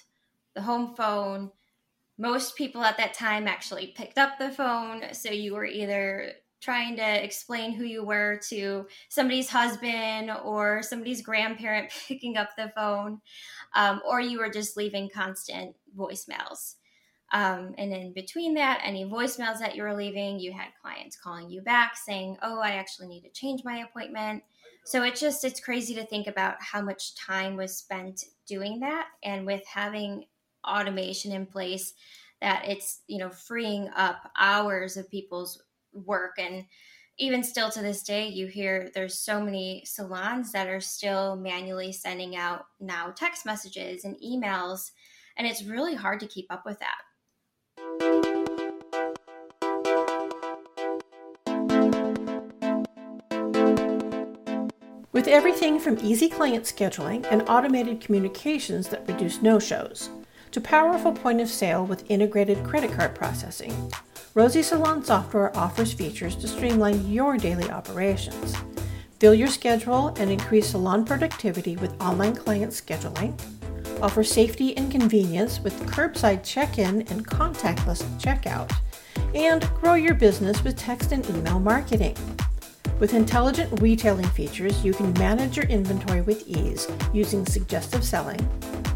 the 0.56 0.62
home 0.62 0.96
phone. 0.96 1.52
Most 2.18 2.56
people 2.56 2.84
at 2.84 2.98
that 2.98 3.14
time 3.14 3.48
actually 3.48 3.88
picked 3.88 4.18
up 4.18 4.38
the 4.38 4.52
phone. 4.52 5.14
So 5.14 5.32
you 5.32 5.56
were 5.56 5.66
either 5.66 6.34
trying 6.62 6.96
to 6.96 7.24
explain 7.24 7.74
who 7.74 7.84
you 7.84 8.04
were 8.06 8.40
to 8.50 8.86
somebody's 9.10 9.50
husband 9.50 10.32
or 10.44 10.84
somebody's 10.84 11.22
grandparent 11.22 11.92
picking 12.08 12.38
up 12.38 12.50
the 12.56 12.72
phone, 12.76 13.20
um, 13.76 14.02
or 14.08 14.22
you 14.22 14.40
were 14.40 14.50
just 14.50 14.78
leaving 14.78 15.10
constant 15.10 15.76
voicemails. 15.98 16.76
Um, 17.34 17.74
and 17.78 17.94
in 17.94 18.14
between 18.14 18.56
that, 18.56 18.82
any 18.84 19.06
voicemails 19.06 19.60
that 19.60 19.76
you 19.76 19.84
were 19.84 19.96
leaving, 19.96 20.40
you 20.40 20.52
had 20.52 20.68
clients 20.82 21.18
calling 21.18 21.50
you 21.50 21.62
back 21.62 21.96
saying, 21.96 22.38
Oh, 22.42 22.60
I 22.60 22.72
actually 22.72 23.08
need 23.08 23.22
to 23.22 23.30
change 23.30 23.64
my 23.64 23.78
appointment. 23.78 24.44
So 24.84 25.04
it's 25.04 25.20
just, 25.20 25.46
it's 25.46 25.60
crazy 25.60 25.96
to 25.96 26.06
think 26.06 26.28
about 26.28 26.56
how 26.60 26.82
much 26.82 27.16
time 27.16 27.56
was 27.56 27.78
spent 27.78 28.26
doing 28.48 28.80
that. 28.82 29.08
And 29.24 29.46
with 29.46 29.66
having 29.66 30.26
automation 30.68 31.32
in 31.32 31.46
place, 31.46 31.94
that 32.42 32.64
it's, 32.68 33.02
you 33.08 33.20
know, 33.20 33.30
freeing 33.30 33.90
up 33.96 34.32
hours 34.38 34.98
of 34.98 35.10
people's 35.10 35.62
work. 35.94 36.34
And 36.38 36.66
even 37.18 37.44
still 37.44 37.70
to 37.70 37.82
this 37.82 38.04
day, 38.04 38.28
you 38.28 38.48
hear 38.48 38.90
there's 38.94 39.20
so 39.20 39.44
many 39.44 39.84
salons 39.86 40.52
that 40.52 40.68
are 40.68 40.80
still 40.80 41.36
manually 41.36 41.92
sending 41.92 42.36
out 42.36 42.66
now 42.80 43.12
text 43.12 43.46
messages 43.46 44.06
and 44.06 44.16
emails. 44.18 44.92
And 45.38 45.46
it's 45.46 45.64
really 45.64 45.96
hard 45.96 46.20
to 46.22 46.28
keep 46.28 46.48
up 46.50 46.66
with 46.66 46.80
that. 46.80 46.98
With 55.14 55.28
everything 55.28 55.80
from 55.80 56.00
easy 56.02 56.30
client 56.30 56.64
scheduling 56.64 57.28
and 57.30 57.48
automated 57.48 58.02
communications 58.02 58.88
that 58.88 59.08
reduce 59.08 59.42
no 59.42 59.60
shows, 59.60 60.10
to 60.52 60.60
powerful 60.60 61.12
point 61.12 61.40
of 61.40 61.50
sale 61.50 61.86
with 61.86 62.10
integrated 62.10 62.64
credit 62.64 62.92
card 62.94 63.14
processing, 63.14 63.92
Rosie 64.34 64.64
Salon 64.64 65.04
software 65.04 65.56
offers 65.58 65.92
features 65.92 66.38
to 66.38 66.48
streamline 66.48 67.12
your 67.12 67.36
daily 67.36 67.70
operations. 67.70 68.56
Fill 69.20 69.34
your 69.34 69.50
schedule 69.50 70.08
and 70.18 70.32
increase 70.32 70.70
salon 70.70 71.04
productivity 71.04 71.76
with 71.76 72.02
online 72.02 72.38
client 72.38 72.72
scheduling, 72.72 73.38
offer 74.02 74.24
safety 74.24 74.76
and 74.78 74.90
convenience 74.90 75.60
with 75.60 75.78
curbside 75.82 76.46
check 76.46 76.78
in 76.78 77.02
and 77.10 77.28
contactless 77.28 78.04
checkout, 78.22 78.72
and 79.36 79.70
grow 79.82 79.96
your 79.96 80.14
business 80.14 80.64
with 80.64 80.78
text 80.78 81.12
and 81.12 81.30
email 81.30 81.60
marketing. 81.60 82.16
With 83.02 83.14
intelligent 83.14 83.82
retailing 83.82 84.30
features, 84.30 84.82
you 84.82 84.94
can 84.94 85.12
manage 85.16 85.58
your 85.58 85.66
inventory 85.66 86.22
with 86.22 86.48
ease 86.48 86.88
using 87.14 87.46
suggestive 87.46 88.06
selling, 88.06 88.40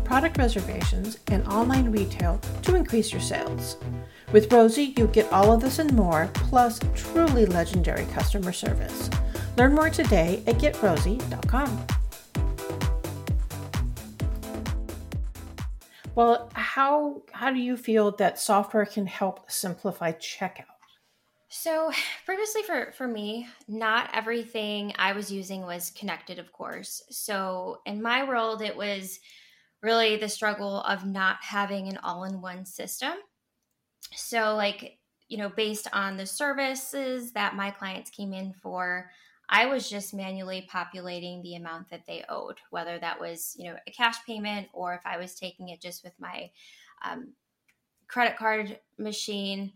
product 0.06 0.38
reservations, 0.38 1.20
and 1.28 1.46
online 1.50 1.92
retail 1.92 2.40
to 2.62 2.76
increase 2.76 3.12
your 3.12 3.22
sales. 3.22 3.76
With 4.32 4.52
Rosie, 4.52 4.94
you 4.98 5.08
get 5.08 5.32
all 5.32 5.52
of 5.52 5.62
this 5.62 5.80
and 5.80 5.94
more, 5.94 6.30
plus 6.34 6.80
truly 6.96 7.46
legendary 7.46 8.06
customer 8.08 8.52
service. 8.52 9.10
Learn 9.58 9.74
more 9.74 9.90
today 9.90 10.44
at 10.48 10.56
getrosie.com. 10.56 11.86
Well, 16.16 16.50
how 16.54 17.24
how 17.34 17.52
do 17.52 17.60
you 17.60 17.76
feel 17.76 18.12
that 18.14 18.40
software 18.40 18.86
can 18.86 19.06
help 19.06 19.52
simplify 19.52 20.14
checkout? 20.14 20.64
So 21.50 21.92
previously 22.26 22.64
for 22.64 22.94
for 22.94 23.08
me, 23.08 23.48
not 23.68 24.10
everything 24.14 24.94
I 24.98 25.12
was 25.12 25.32
using 25.32 25.62
was 25.62 25.92
connected, 25.92 26.40
of 26.40 26.52
course. 26.54 27.02
So 27.10 27.82
in 27.86 28.02
my 28.02 28.28
world, 28.28 28.62
it 28.62 28.76
was 28.76 29.20
really 29.82 30.16
the 30.16 30.30
struggle 30.30 30.82
of 30.82 31.06
not 31.06 31.38
having 31.42 31.88
an 31.90 31.98
all-in-one 31.98 32.66
system. 32.66 33.14
So 34.14 34.56
like, 34.56 34.98
you 35.28 35.38
know, 35.38 35.50
based 35.50 35.88
on 35.94 36.18
the 36.18 36.26
services 36.26 37.32
that 37.34 37.56
my 37.56 37.72
clients 37.72 38.10
came 38.10 38.34
in 38.34 38.54
for, 38.54 39.10
I 39.50 39.66
was 39.68 39.90
just 39.90 40.14
manually 40.14 40.68
populating 40.70 41.42
the 41.42 41.56
amount 41.56 41.90
that 41.90 42.06
they 42.08 42.24
owed, 42.30 42.58
whether 42.70 42.98
that 43.00 43.20
was, 43.20 43.56
you 43.58 43.70
know, 43.70 43.78
a 43.88 43.92
cash 43.92 44.16
payment 44.26 44.68
or 44.74 44.94
if 44.96 45.02
I 45.06 45.18
was 45.18 45.36
taking 45.36 45.70
it 45.70 45.82
just 45.82 46.04
with 46.04 46.14
my 46.20 46.50
um, 47.04 47.34
credit 48.08 48.38
card 48.38 48.80
machine. 48.98 49.74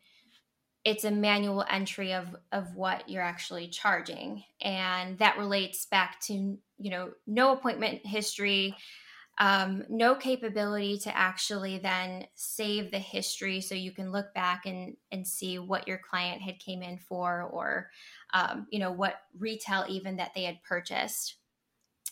It's 0.85 1.03
a 1.03 1.11
manual 1.11 1.65
entry 1.69 2.13
of 2.13 2.35
of 2.51 2.73
what 2.75 3.09
you're 3.09 3.21
actually 3.21 3.67
charging, 3.67 4.43
and 4.61 5.17
that 5.19 5.37
relates 5.37 5.85
back 5.85 6.21
to 6.21 6.33
you 6.33 6.89
know 6.89 7.11
no 7.27 7.51
appointment 7.51 8.05
history, 8.05 8.75
um, 9.39 9.83
no 9.87 10.15
capability 10.15 10.97
to 10.99 11.17
actually 11.17 11.77
then 11.77 12.27
save 12.35 12.91
the 12.91 12.99
history 12.99 13.61
so 13.61 13.73
you 13.73 13.91
can 13.91 14.11
look 14.11 14.33
back 14.33 14.65
and, 14.65 14.97
and 15.13 15.25
see 15.25 15.59
what 15.59 15.87
your 15.87 15.97
client 15.97 16.41
had 16.41 16.59
came 16.59 16.81
in 16.81 16.97
for 16.97 17.43
or 17.43 17.89
um, 18.33 18.67
you 18.69 18.79
know 18.79 18.91
what 18.91 19.21
retail 19.37 19.85
even 19.87 20.17
that 20.17 20.33
they 20.35 20.43
had 20.43 20.61
purchased. 20.63 21.35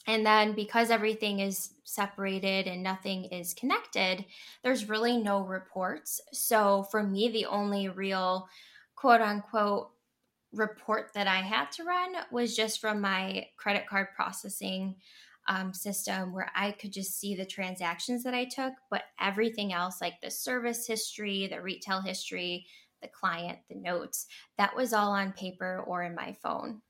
And 0.08 0.26
then 0.26 0.54
because 0.54 0.90
everything 0.90 1.42
is 1.42 1.74
separated 1.84 2.66
and 2.66 2.82
nothing 2.82 3.26
is 3.26 3.54
connected 3.54 4.24
there's 4.64 4.88
really 4.88 5.18
no 5.18 5.42
reports. 5.42 6.22
So 6.32 6.84
for 6.92 7.04
me 7.04 7.30
the 7.30 7.46
only 7.46 7.90
real 7.90 8.48
quote 8.96 9.22
unquote 9.22 9.92
report 10.54 11.12
that 11.14 11.28
i 11.28 11.42
had 11.42 11.70
to 11.70 11.84
run 11.84 12.16
was 12.32 12.56
just 12.56 12.80
from 12.80 13.02
my 13.02 13.46
credit 13.58 13.86
card 13.86 14.08
processing 14.16 14.96
um, 15.48 15.74
system 15.74 16.34
where 16.34 16.52
I 16.56 16.72
could 16.72 16.92
just 16.92 17.20
see 17.20 17.36
the 17.36 17.46
transactions 17.46 18.24
that 18.24 18.34
I 18.34 18.46
took, 18.46 18.74
but 18.90 19.04
everything 19.20 19.74
else, 19.74 20.02
like 20.02 20.22
the 20.22 20.32
service 20.32 20.86
history, 20.86 21.48
the 21.48 21.62
retail 21.62 22.02
history, 22.02 22.68
the 23.02 23.08
client, 23.08 23.60
the 23.70 23.76
notes, 23.76 24.28
that 24.58 24.76
was 24.76 24.94
all 24.94 25.12
on 25.12 25.34
paper 25.34 25.84
or 25.88 26.04
in 26.04 26.16
my 26.16 26.36
phone. 26.42 26.82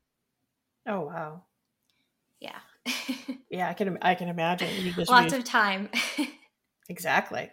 Oh 0.86 1.00
wow. 1.00 1.44
Yeah. 2.40 2.58
yeah, 3.50 3.68
I 3.68 3.74
can 3.74 3.98
I 4.02 4.14
can 4.14 4.28
imagine. 4.28 4.94
Lots 5.08 5.32
of 5.32 5.44
time. 5.44 5.90
exactly. 6.88 7.50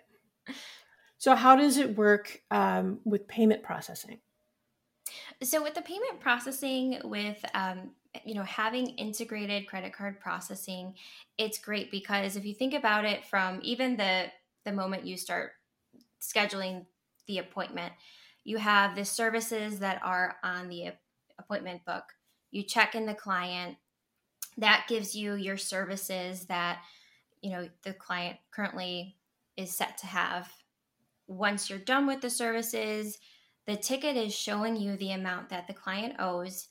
So 1.18 1.36
how 1.36 1.56
does 1.56 1.78
it 1.78 1.98
work 1.98 2.42
um, 2.52 3.00
with 3.04 3.28
payment 3.28 3.64
processing? 3.64 4.20
So 5.44 5.62
with 5.62 5.76
the 5.76 5.82
payment 5.82 6.20
processing 6.20 7.00
with 7.04 7.44
um, 7.54 7.92
you 8.24 8.34
know 8.34 8.44
having 8.44 8.88
integrated 8.92 9.68
credit 9.68 9.92
card 9.94 10.22
processing 10.22 10.94
it's 11.38 11.58
great 11.58 11.92
because 11.92 12.38
if 12.38 12.46
you 12.46 12.54
think 12.54 12.74
about 12.74 13.04
it 13.04 13.26
from 13.26 13.60
even 13.62 13.98
the 13.98 14.28
the 14.64 14.72
moment 14.72 15.06
you 15.06 15.18
start 15.18 15.52
scheduling 16.22 16.86
the 17.28 17.40
appointment 17.40 17.92
you 18.46 18.58
have 18.58 18.96
the 18.96 19.04
services 19.04 19.80
that 19.80 20.00
are 20.04 20.38
on 20.44 20.70
the 20.70 20.94
appointment 21.38 21.84
book. 21.84 22.04
You 22.52 22.64
check 22.64 22.96
in 22.96 23.06
the 23.06 23.14
client. 23.14 23.76
That 24.58 24.86
gives 24.88 25.16
you 25.16 25.34
your 25.34 25.58
services 25.58 26.46
that 26.46 26.80
you 27.42 27.52
know 27.52 27.68
the 27.84 27.94
client 27.94 28.38
currently 28.52 29.18
is 29.58 29.76
set 29.76 29.98
to 30.00 30.08
have. 30.08 30.50
Once 31.28 31.70
you're 31.70 31.80
done 31.80 32.08
with 32.08 32.22
the 32.22 32.30
services 32.30 33.18
the 33.67 33.75
ticket 33.75 34.15
is 34.15 34.34
showing 34.34 34.75
you 34.75 34.98
the 34.98 35.12
amount 35.12 35.50
that 35.50 35.67
the 35.67 35.74
client 35.74 36.15
owes 36.19 36.69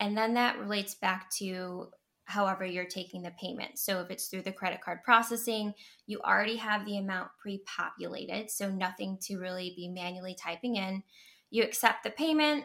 and 0.00 0.16
then 0.16 0.34
that 0.34 0.58
relates 0.58 0.94
back 0.94 1.30
to 1.30 1.88
however 2.24 2.64
you're 2.64 2.84
taking 2.84 3.22
the 3.22 3.32
payment. 3.40 3.78
So 3.78 4.00
if 4.00 4.10
it's 4.10 4.26
through 4.26 4.42
the 4.42 4.52
credit 4.52 4.80
card 4.80 5.02
processing, 5.04 5.74
you 6.06 6.20
already 6.20 6.56
have 6.56 6.84
the 6.84 6.98
amount 6.98 7.30
pre 7.40 7.62
populated, 7.64 8.50
so 8.50 8.68
nothing 8.68 9.18
to 9.22 9.38
really 9.38 9.72
be 9.76 9.88
manually 9.88 10.34
typing 10.34 10.76
in. 10.76 11.02
You 11.50 11.62
accept 11.62 12.02
the 12.02 12.10
payment, 12.10 12.64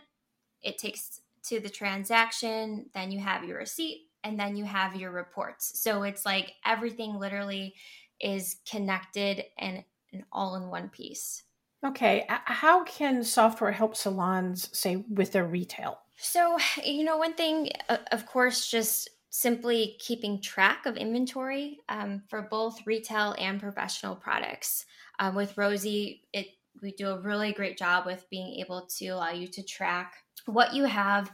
it 0.61 0.77
takes 0.77 1.21
to 1.43 1.59
the 1.59 1.69
transaction, 1.69 2.88
then 2.93 3.11
you 3.11 3.19
have 3.19 3.43
your 3.43 3.59
receipt, 3.59 4.07
and 4.23 4.39
then 4.39 4.55
you 4.55 4.65
have 4.65 4.95
your 4.95 5.11
reports. 5.11 5.79
So 5.79 6.03
it's 6.03 6.25
like 6.25 6.53
everything 6.65 7.17
literally 7.17 7.75
is 8.19 8.57
connected 8.69 9.43
and, 9.57 9.83
and 10.11 10.23
all 10.31 10.55
in 10.55 10.69
one 10.69 10.89
piece. 10.89 11.43
Okay, 11.83 12.25
how 12.27 12.83
can 12.83 13.23
software 13.23 13.71
help 13.71 13.95
salons, 13.95 14.69
say, 14.71 14.97
with 15.09 15.31
their 15.31 15.45
retail? 15.45 16.00
So, 16.15 16.57
you 16.85 17.03
know, 17.03 17.17
one 17.17 17.33
thing, 17.33 17.69
of 18.11 18.27
course, 18.27 18.69
just 18.69 19.09
simply 19.31 19.95
keeping 20.00 20.41
track 20.41 20.85
of 20.85 20.97
inventory 20.97 21.79
um, 21.89 22.21
for 22.29 22.43
both 22.43 22.85
retail 22.85 23.33
and 23.39 23.59
professional 23.59 24.15
products. 24.15 24.85
Um, 25.19 25.35
with 25.35 25.57
Rosie, 25.57 26.21
it 26.33 26.47
we 26.81 26.91
do 26.91 27.09
a 27.09 27.19
really 27.19 27.51
great 27.51 27.77
job 27.77 28.05
with 28.05 28.29
being 28.29 28.59
able 28.59 28.88
to 28.97 29.07
allow 29.07 29.31
you 29.31 29.47
to 29.47 29.63
track 29.63 30.13
what 30.45 30.73
you 30.73 30.85
have 30.85 31.31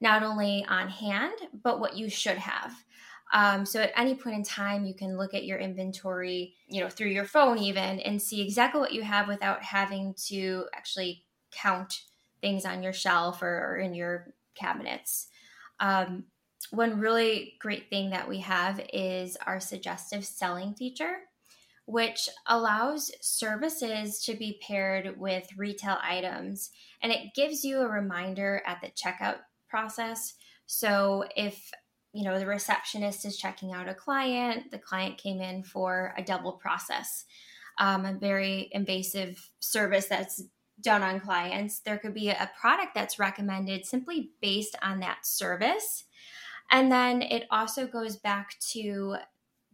not 0.00 0.22
only 0.22 0.64
on 0.68 0.88
hand 0.88 1.34
but 1.62 1.78
what 1.80 1.96
you 1.96 2.08
should 2.08 2.38
have. 2.38 2.72
Um, 3.32 3.66
so 3.66 3.80
at 3.80 3.92
any 3.96 4.14
point 4.14 4.36
in 4.36 4.42
time, 4.42 4.84
you 4.84 4.94
can 4.94 5.18
look 5.18 5.34
at 5.34 5.44
your 5.44 5.58
inventory, 5.58 6.54
you 6.66 6.80
know, 6.80 6.88
through 6.88 7.08
your 7.08 7.26
phone 7.26 7.58
even, 7.58 8.00
and 8.00 8.20
see 8.20 8.40
exactly 8.40 8.80
what 8.80 8.92
you 8.92 9.02
have 9.02 9.28
without 9.28 9.62
having 9.62 10.14
to 10.28 10.64
actually 10.74 11.24
count 11.52 12.02
things 12.40 12.64
on 12.64 12.82
your 12.82 12.92
shelf 12.92 13.42
or, 13.42 13.74
or 13.74 13.76
in 13.78 13.94
your 13.94 14.34
cabinets. 14.54 15.28
Um, 15.80 16.24
one 16.70 16.98
really 16.98 17.54
great 17.60 17.88
thing 17.88 18.10
that 18.10 18.28
we 18.28 18.38
have 18.38 18.80
is 18.92 19.36
our 19.46 19.60
suggestive 19.60 20.24
selling 20.24 20.74
feature, 20.74 21.18
which 21.86 22.28
allows 22.46 23.10
services 23.20 24.22
to 24.24 24.34
be 24.34 24.60
paired 24.66 25.18
with 25.18 25.48
retail 25.56 25.98
items. 26.02 26.70
And 27.02 27.12
it 27.12 27.34
gives 27.34 27.64
you 27.64 27.80
a 27.80 27.88
reminder 27.88 28.62
at 28.66 28.80
the 28.80 28.88
checkout 28.88 29.38
process. 29.68 30.34
So 30.66 31.24
if 31.36 31.70
you 32.18 32.24
know 32.24 32.36
the 32.36 32.46
receptionist 32.46 33.24
is 33.24 33.36
checking 33.36 33.72
out 33.72 33.88
a 33.88 33.94
client, 33.94 34.72
the 34.72 34.78
client 34.78 35.18
came 35.18 35.40
in 35.40 35.62
for 35.62 36.12
a 36.18 36.22
double 36.22 36.50
process, 36.50 37.24
um, 37.78 38.04
a 38.04 38.12
very 38.12 38.68
invasive 38.72 39.48
service 39.60 40.06
that's 40.06 40.42
done 40.80 41.04
on 41.04 41.20
clients. 41.20 41.78
There 41.78 41.96
could 41.96 42.14
be 42.14 42.30
a 42.30 42.50
product 42.60 42.92
that's 42.96 43.20
recommended 43.20 43.86
simply 43.86 44.32
based 44.42 44.74
on 44.82 44.98
that 44.98 45.26
service. 45.26 46.06
And 46.72 46.90
then 46.90 47.22
it 47.22 47.46
also 47.52 47.86
goes 47.86 48.16
back 48.16 48.58
to 48.72 49.18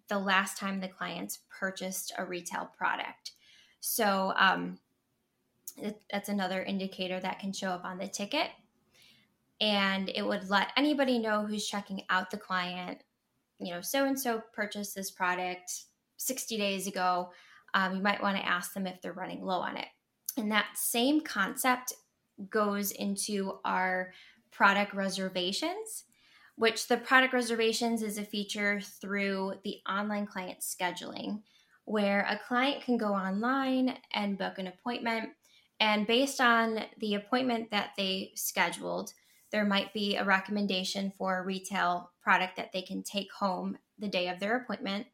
the 0.08 0.18
last 0.18 0.58
time 0.58 0.80
the 0.80 0.88
clients 0.88 1.40
purchased 1.48 2.12
a 2.18 2.26
retail 2.26 2.70
product. 2.76 3.32
So 3.80 4.34
um, 4.36 4.78
that's 6.12 6.28
another 6.28 6.62
indicator 6.62 7.18
that 7.20 7.38
can 7.38 7.54
show 7.54 7.70
up 7.70 7.86
on 7.86 7.96
the 7.96 8.06
ticket. 8.06 8.50
And 9.64 10.10
it 10.14 10.20
would 10.20 10.50
let 10.50 10.72
anybody 10.76 11.18
know 11.18 11.46
who's 11.46 11.66
checking 11.66 12.02
out 12.10 12.30
the 12.30 12.36
client, 12.36 13.02
you 13.58 13.72
know, 13.72 13.80
so 13.80 14.04
and 14.04 14.20
so 14.20 14.42
purchased 14.52 14.94
this 14.94 15.10
product 15.10 15.72
60 16.18 16.58
days 16.58 16.86
ago. 16.86 17.30
Um, 17.72 17.96
you 17.96 18.02
might 18.02 18.22
want 18.22 18.36
to 18.36 18.46
ask 18.46 18.74
them 18.74 18.86
if 18.86 19.00
they're 19.00 19.14
running 19.14 19.42
low 19.42 19.60
on 19.60 19.78
it. 19.78 19.86
And 20.36 20.52
that 20.52 20.66
same 20.74 21.22
concept 21.22 21.94
goes 22.50 22.90
into 22.90 23.58
our 23.64 24.12
product 24.50 24.92
reservations, 24.92 26.04
which 26.56 26.86
the 26.86 26.98
product 26.98 27.32
reservations 27.32 28.02
is 28.02 28.18
a 28.18 28.24
feature 28.24 28.82
through 29.00 29.54
the 29.64 29.78
online 29.88 30.26
client 30.26 30.58
scheduling, 30.60 31.40
where 31.86 32.26
a 32.28 32.38
client 32.46 32.82
can 32.82 32.98
go 32.98 33.14
online 33.14 33.96
and 34.12 34.36
book 34.36 34.58
an 34.58 34.66
appointment. 34.66 35.30
And 35.80 36.06
based 36.06 36.38
on 36.38 36.80
the 36.98 37.14
appointment 37.14 37.70
that 37.70 37.92
they 37.96 38.32
scheduled, 38.34 39.14
there 39.54 39.64
might 39.64 39.92
be 39.92 40.16
a 40.16 40.24
recommendation 40.24 41.12
for 41.16 41.38
a 41.38 41.44
retail 41.44 42.10
product 42.20 42.56
that 42.56 42.72
they 42.72 42.82
can 42.82 43.04
take 43.04 43.32
home 43.38 43.78
the 44.00 44.08
day 44.08 44.26
of 44.26 44.40
their 44.40 44.56
appointment. 44.56 45.06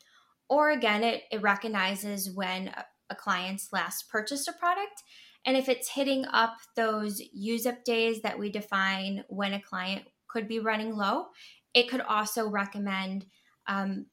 Or 0.49 0.71
again, 0.71 1.05
it, 1.05 1.25
it 1.31 1.43
recognizes 1.43 2.31
when 2.31 2.73
a 3.11 3.15
client's 3.15 3.69
last 3.71 4.09
purchased 4.09 4.49
a 4.49 4.55
product. 4.55 5.03
And 5.45 5.59
if 5.59 5.69
it's 5.69 5.91
hitting 5.91 6.25
up 6.25 6.55
those 6.75 7.21
use 7.35 7.67
up 7.67 7.85
days 7.85 8.23
that 8.23 8.39
we 8.39 8.51
define 8.51 9.25
when 9.29 9.53
a 9.53 9.61
client 9.61 10.05
could 10.27 10.49
be 10.49 10.59
running 10.59 10.97
low, 10.97 11.27
it 11.75 11.91
could 11.91 12.01
also 12.01 12.49
recommend 12.49 13.27
um, 13.67 14.07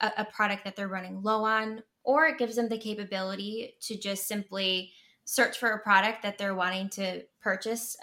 a, 0.00 0.10
a 0.18 0.24
product 0.24 0.64
that 0.64 0.74
they're 0.74 0.88
running 0.88 1.22
low 1.22 1.44
on, 1.44 1.84
or 2.02 2.26
it 2.26 2.38
gives 2.38 2.56
them 2.56 2.68
the 2.68 2.78
capability 2.78 3.74
to 3.82 3.96
just 3.96 4.26
simply 4.26 4.90
search 5.24 5.56
for 5.56 5.70
a 5.70 5.82
product 5.84 6.24
that 6.24 6.36
they're 6.36 6.52
wanting 6.52 6.88
to 6.88 7.22
purchase 7.40 7.96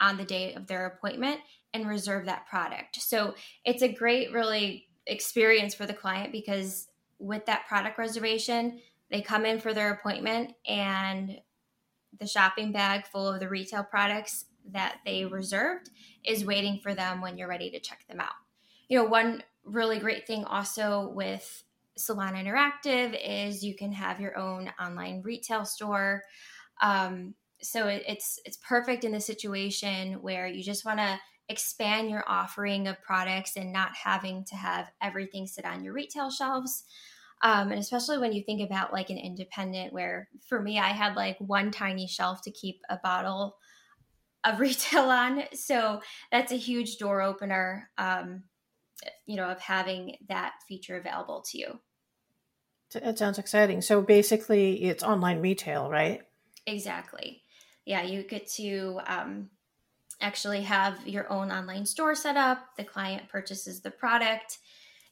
on 0.00 0.16
the 0.16 0.24
day 0.24 0.54
of 0.54 0.66
their 0.66 0.86
appointment 0.86 1.40
and 1.72 1.88
reserve 1.88 2.26
that 2.26 2.46
product. 2.46 3.00
So 3.00 3.34
it's 3.64 3.82
a 3.82 3.92
great, 3.92 4.32
really 4.32 4.88
experience 5.06 5.74
for 5.74 5.86
the 5.86 5.94
client 5.94 6.32
because 6.32 6.88
with 7.18 7.46
that 7.46 7.66
product 7.68 7.98
reservation, 7.98 8.80
they 9.10 9.20
come 9.20 9.44
in 9.44 9.60
for 9.60 9.74
their 9.74 9.92
appointment 9.92 10.54
and 10.66 11.40
the 12.18 12.26
shopping 12.26 12.72
bag 12.72 13.06
full 13.06 13.28
of 13.28 13.40
the 13.40 13.48
retail 13.48 13.84
products 13.84 14.46
that 14.72 14.98
they 15.04 15.24
reserved 15.24 15.90
is 16.24 16.44
waiting 16.44 16.80
for 16.82 16.94
them 16.94 17.20
when 17.20 17.38
you're 17.38 17.48
ready 17.48 17.70
to 17.70 17.80
check 17.80 18.06
them 18.08 18.20
out. 18.20 18.34
You 18.88 18.98
know, 18.98 19.04
one 19.04 19.42
really 19.64 19.98
great 19.98 20.26
thing 20.26 20.44
also 20.44 21.10
with 21.14 21.64
Salon 21.96 22.34
Interactive 22.34 23.18
is 23.24 23.64
you 23.64 23.74
can 23.74 23.92
have 23.92 24.20
your 24.20 24.36
own 24.36 24.70
online 24.80 25.22
retail 25.22 25.64
store. 25.64 26.22
Um, 26.82 27.34
so 27.62 27.88
it, 27.88 28.02
it's 28.06 28.38
it's 28.44 28.58
perfect 28.58 29.04
in 29.04 29.12
the 29.12 29.20
situation 29.20 30.14
where 30.22 30.46
you 30.46 30.62
just 30.62 30.84
want 30.84 30.98
to 30.98 31.18
expand 31.48 32.08
your 32.08 32.24
offering 32.28 32.86
of 32.86 33.02
products 33.02 33.56
and 33.56 33.72
not 33.72 33.90
having 34.04 34.44
to 34.44 34.54
have 34.56 34.90
everything 35.02 35.46
sit 35.46 35.64
on 35.64 35.82
your 35.82 35.92
retail 35.92 36.30
shelves. 36.30 36.84
Um, 37.42 37.70
and 37.70 37.80
especially 37.80 38.18
when 38.18 38.32
you 38.32 38.44
think 38.44 38.60
about 38.60 38.92
like 38.92 39.10
an 39.10 39.18
independent, 39.18 39.92
where 39.92 40.28
for 40.46 40.60
me, 40.60 40.78
I 40.78 40.90
had 40.90 41.16
like 41.16 41.36
one 41.38 41.70
tiny 41.70 42.06
shelf 42.06 42.42
to 42.42 42.52
keep 42.52 42.80
a 42.88 42.98
bottle 43.02 43.56
of 44.44 44.60
retail 44.60 45.04
on. 45.04 45.42
So 45.54 46.00
that's 46.30 46.52
a 46.52 46.56
huge 46.56 46.98
door 46.98 47.20
opener, 47.20 47.90
um, 47.98 48.44
you 49.26 49.36
know, 49.36 49.48
of 49.48 49.60
having 49.60 50.16
that 50.28 50.52
feature 50.68 50.98
available 50.98 51.42
to 51.50 51.58
you. 51.58 51.80
It 52.94 53.18
sounds 53.18 53.38
exciting. 53.38 53.82
So 53.82 54.02
basically, 54.02 54.84
it's 54.84 55.02
online 55.02 55.40
retail, 55.40 55.88
right? 55.88 56.22
Exactly. 56.66 57.42
Yeah, 57.90 58.02
you 58.02 58.22
get 58.22 58.46
to 58.52 59.00
um, 59.06 59.50
actually 60.20 60.62
have 60.62 61.04
your 61.08 61.28
own 61.28 61.50
online 61.50 61.84
store 61.84 62.14
set 62.14 62.36
up. 62.36 62.76
The 62.76 62.84
client 62.84 63.28
purchases 63.28 63.80
the 63.80 63.90
product 63.90 64.58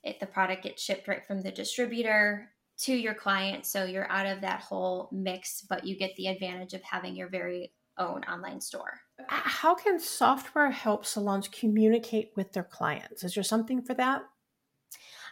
it, 0.04 0.20
the 0.20 0.26
product 0.26 0.62
gets 0.62 0.80
shipped 0.80 1.08
right 1.08 1.26
from 1.26 1.42
the 1.42 1.50
distributor 1.50 2.52
to 2.82 2.94
your 2.94 3.14
client. 3.14 3.66
So 3.66 3.82
you're 3.84 4.08
out 4.08 4.26
of 4.26 4.40
that 4.42 4.60
whole 4.60 5.08
mix, 5.10 5.62
but 5.68 5.84
you 5.84 5.96
get 5.96 6.14
the 6.14 6.28
advantage 6.28 6.72
of 6.72 6.82
having 6.84 7.16
your 7.16 7.28
very 7.28 7.72
own 7.98 8.22
online 8.22 8.60
store. 8.60 9.00
How 9.26 9.74
can 9.74 9.98
software 9.98 10.70
help 10.70 11.04
salons 11.04 11.48
communicate 11.48 12.30
with 12.36 12.52
their 12.52 12.62
clients? 12.62 13.24
Is 13.24 13.34
there 13.34 13.42
something 13.42 13.82
for 13.82 13.94
that? 13.94 14.22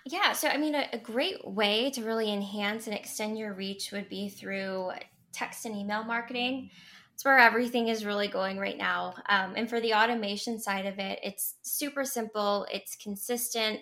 Yeah, 0.05 0.33
so 0.33 0.49
I 0.49 0.57
mean, 0.57 0.75
a, 0.75 0.89
a 0.93 0.99
great 0.99 1.47
way 1.47 1.91
to 1.93 2.03
really 2.03 2.33
enhance 2.33 2.89
and 2.89 2.97
extend 2.97 3.39
your 3.39 3.55
reach 3.55 3.93
would 3.93 4.09
be 4.09 4.29
through 4.29 4.91
text 5.33 5.67
and 5.67 5.77
email 5.77 6.03
marketing. 6.03 6.71
It's 7.17 7.25
where 7.25 7.39
everything 7.39 7.89
is 7.89 8.05
really 8.05 8.29
going 8.29 8.59
right 8.59 8.77
now. 8.77 9.15
Um, 9.31 9.55
and 9.57 9.71
for 9.71 9.81
the 9.81 9.95
automation 9.95 10.59
side 10.59 10.85
of 10.85 10.99
it, 10.99 11.19
it's 11.23 11.55
super 11.63 12.05
simple, 12.05 12.67
it's 12.71 12.95
consistent. 12.95 13.81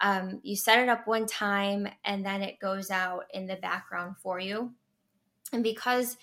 Um, 0.00 0.40
you 0.42 0.56
set 0.56 0.80
it 0.80 0.88
up 0.88 1.06
one 1.06 1.26
time 1.26 1.86
and 2.04 2.26
then 2.26 2.42
it 2.42 2.58
goes 2.58 2.90
out 2.90 3.26
in 3.32 3.46
the 3.46 3.54
background 3.54 4.16
for 4.20 4.40
you. 4.40 4.72
And 5.52 5.62
because, 5.62 6.16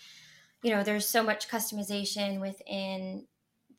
you 0.61 0.71
know, 0.71 0.83
there's 0.83 1.07
so 1.07 1.23
much 1.23 1.47
customization 1.47 2.41
within 2.41 3.25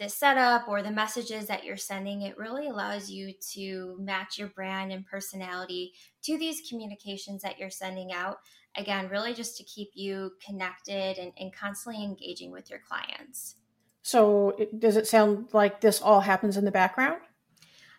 the 0.00 0.08
setup 0.08 0.66
or 0.66 0.82
the 0.82 0.90
messages 0.90 1.46
that 1.46 1.62
you're 1.62 1.76
sending, 1.76 2.22
it 2.22 2.38
really 2.38 2.68
allows 2.68 3.10
you 3.10 3.34
to 3.52 3.96
match 4.00 4.38
your 4.38 4.48
brand 4.48 4.90
and 4.92 5.06
personality 5.06 5.92
to 6.22 6.38
these 6.38 6.62
communications 6.66 7.42
that 7.42 7.58
you're 7.58 7.68
sending 7.68 8.10
out. 8.10 8.38
Again, 8.76 9.10
really 9.10 9.34
just 9.34 9.58
to 9.58 9.64
keep 9.64 9.90
you 9.94 10.32
connected 10.44 11.18
and, 11.18 11.32
and 11.38 11.54
constantly 11.54 12.02
engaging 12.02 12.50
with 12.50 12.70
your 12.70 12.78
clients. 12.78 13.56
So, 14.02 14.56
does 14.78 14.96
it 14.96 15.06
sound 15.06 15.52
like 15.52 15.82
this 15.82 16.00
all 16.00 16.20
happens 16.20 16.56
in 16.56 16.64
the 16.64 16.70
background? 16.70 17.20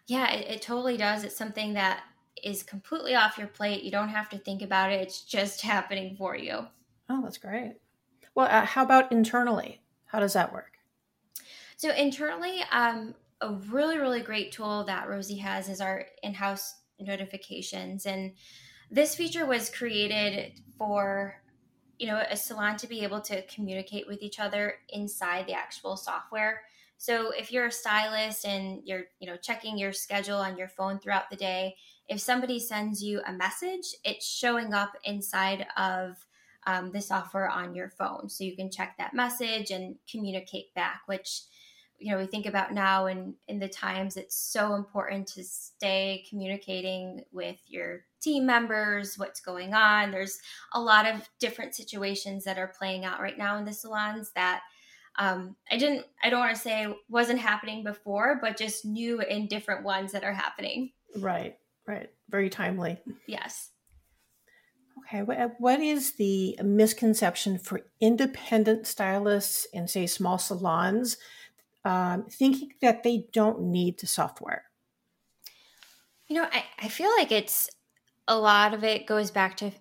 Yeah, 0.07 0.31
it, 0.31 0.55
it 0.55 0.61
totally 0.63 0.97
does. 0.97 1.23
It's 1.23 1.37
something 1.37 1.73
that 1.73 2.01
is 2.43 2.63
completely 2.63 3.13
off 3.13 3.37
your 3.37 3.47
plate. 3.47 3.83
You 3.83 3.91
don't 3.91 4.09
have 4.09 4.29
to 4.29 4.39
think 4.39 4.63
about 4.63 4.91
it. 4.91 5.01
It's 5.01 5.21
just 5.21 5.61
happening 5.73 6.15
for 6.15 6.35
you. 6.35 6.65
Oh, 7.09 7.21
that's 7.21 7.37
great. 7.37 7.75
Well, 8.33 8.47
uh, 8.49 8.65
how 8.65 8.83
about 8.83 9.11
internally? 9.11 9.81
How 10.05 10.19
does 10.19 10.33
that 10.33 10.51
work? 10.51 10.70
So 11.81 11.89
internally, 11.89 12.61
um, 12.71 13.15
a 13.41 13.53
really 13.53 13.97
really 13.97 14.21
great 14.21 14.51
tool 14.51 14.83
that 14.83 15.09
Rosie 15.09 15.37
has 15.37 15.67
is 15.67 15.81
our 15.81 16.05
in-house 16.21 16.75
notifications, 16.99 18.05
and 18.05 18.33
this 18.91 19.15
feature 19.15 19.47
was 19.47 19.71
created 19.71 20.61
for 20.77 21.41
you 21.97 22.05
know 22.05 22.21
a 22.29 22.37
salon 22.37 22.77
to 22.77 22.87
be 22.87 23.01
able 23.01 23.19
to 23.21 23.41
communicate 23.47 24.05
with 24.05 24.21
each 24.21 24.39
other 24.39 24.75
inside 24.89 25.47
the 25.47 25.53
actual 25.53 25.97
software. 25.97 26.61
So 26.97 27.31
if 27.31 27.51
you're 27.51 27.65
a 27.65 27.71
stylist 27.71 28.45
and 28.45 28.83
you're, 28.85 29.05
you 29.19 29.25
know, 29.25 29.37
checking 29.37 29.75
your 29.75 29.91
schedule 29.91 30.37
on 30.37 30.59
your 30.59 30.67
phone 30.67 30.99
throughout 30.99 31.31
the 31.31 31.35
day, 31.35 31.77
if 32.07 32.21
somebody 32.21 32.59
sends 32.59 33.01
you 33.01 33.21
a 33.25 33.33
message, 33.33 33.95
it's 34.05 34.27
showing 34.27 34.75
up 34.75 34.91
inside 35.03 35.65
of 35.77 36.23
um, 36.67 36.91
the 36.91 37.01
software 37.01 37.49
on 37.49 37.73
your 37.73 37.89
phone. 37.89 38.29
So 38.29 38.43
you 38.43 38.55
can 38.55 38.69
check 38.69 38.97
that 38.99 39.15
message 39.15 39.71
and 39.71 39.95
communicate 40.07 40.75
back, 40.75 41.01
which 41.07 41.41
you 42.01 42.11
know 42.11 42.17
we 42.17 42.25
think 42.25 42.45
about 42.45 42.73
now 42.73 43.05
and 43.05 43.35
in 43.47 43.59
the 43.59 43.67
times 43.67 44.17
it's 44.17 44.35
so 44.35 44.73
important 44.73 45.27
to 45.27 45.43
stay 45.43 46.25
communicating 46.29 47.23
with 47.31 47.57
your 47.67 48.01
team 48.21 48.45
members 48.45 49.17
what's 49.17 49.39
going 49.39 49.73
on 49.73 50.11
there's 50.11 50.39
a 50.73 50.81
lot 50.81 51.05
of 51.05 51.29
different 51.39 51.75
situations 51.75 52.43
that 52.43 52.57
are 52.57 52.73
playing 52.77 53.05
out 53.05 53.21
right 53.21 53.37
now 53.37 53.57
in 53.57 53.65
the 53.65 53.73
salons 53.73 54.31
that 54.35 54.61
um, 55.17 55.55
I 55.69 55.77
didn't, 55.77 56.05
I 56.23 56.29
don't 56.29 56.39
want 56.39 56.55
to 56.55 56.61
say 56.61 56.87
wasn't 57.09 57.39
happening 57.39 57.83
before, 57.83 58.39
but 58.41 58.57
just 58.57 58.85
new 58.85 59.19
and 59.21 59.49
different 59.49 59.83
ones 59.83 60.13
that 60.13 60.23
are 60.23 60.33
happening. 60.33 60.91
Right, 61.17 61.57
right. 61.87 62.09
Very 62.29 62.49
timely. 62.49 62.97
Yes. 63.27 63.71
Okay, 64.99 65.23
what 65.23 65.79
is 65.79 66.13
the 66.13 66.57
misconception 66.63 67.57
for 67.57 67.81
independent 67.99 68.87
stylists 68.87 69.65
in, 69.73 69.87
say, 69.87 70.05
small 70.05 70.37
salons 70.37 71.17
um, 71.85 72.25
thinking 72.29 72.73
that 72.81 73.03
they 73.03 73.25
don't 73.33 73.61
need 73.61 73.99
the 73.99 74.07
software? 74.07 74.65
You 76.27 76.37
know, 76.37 76.47
I, 76.51 76.63
I 76.79 76.87
feel 76.87 77.09
like 77.17 77.31
it's 77.31 77.69
a 78.27 78.37
lot 78.37 78.73
of 78.73 78.83
it 78.83 79.05
goes 79.05 79.31
back 79.31 79.57
to, 79.57 79.71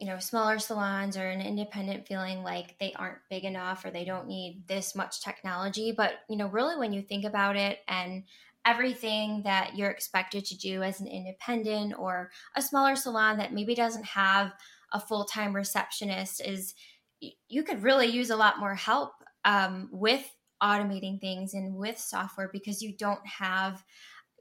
you 0.00 0.06
know, 0.06 0.18
smaller 0.18 0.58
salons 0.58 1.16
or 1.16 1.28
an 1.28 1.40
independent 1.40 2.06
feeling 2.08 2.42
like 2.42 2.76
they 2.80 2.92
aren't 2.94 3.18
big 3.30 3.44
enough 3.44 3.84
or 3.84 3.90
they 3.90 4.04
don't 4.04 4.26
need 4.26 4.64
this 4.66 4.96
much 4.96 5.22
technology. 5.22 5.92
But, 5.96 6.14
you 6.28 6.36
know, 6.36 6.48
really 6.48 6.76
when 6.76 6.92
you 6.92 7.02
think 7.02 7.24
about 7.24 7.56
it 7.56 7.78
and 7.86 8.24
everything 8.64 9.42
that 9.44 9.76
you're 9.76 9.90
expected 9.90 10.44
to 10.46 10.56
do 10.56 10.82
as 10.82 11.00
an 11.00 11.06
independent 11.06 11.94
or 11.98 12.30
a 12.56 12.62
smaller 12.62 12.96
salon 12.96 13.36
that 13.38 13.52
maybe 13.52 13.74
doesn't 13.74 14.04
have 14.04 14.52
a 14.92 15.00
full 15.00 15.24
time 15.24 15.54
receptionist 15.54 16.40
is 16.44 16.74
you 17.48 17.62
could 17.62 17.82
really 17.82 18.06
use 18.06 18.30
a 18.30 18.36
lot 18.36 18.58
more 18.58 18.74
help 18.74 19.12
um, 19.44 19.88
with 19.92 20.24
automating 20.64 21.20
things 21.20 21.52
and 21.52 21.74
with 21.74 21.98
software 21.98 22.48
because 22.50 22.82
you 22.82 22.96
don't 22.96 23.24
have 23.26 23.84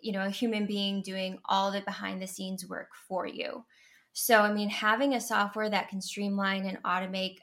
you 0.01 0.13
know 0.13 0.25
a 0.25 0.29
human 0.29 0.65
being 0.65 1.01
doing 1.01 1.37
all 1.45 1.71
the 1.71 1.81
behind 1.81 2.21
the 2.21 2.27
scenes 2.27 2.67
work 2.67 2.89
for 3.07 3.27
you. 3.27 3.63
So 4.13 4.39
i 4.39 4.53
mean 4.53 4.69
having 4.69 5.15
a 5.15 5.21
software 5.21 5.69
that 5.69 5.89
can 5.89 6.01
streamline 6.01 6.65
and 6.65 6.81
automate 6.83 7.37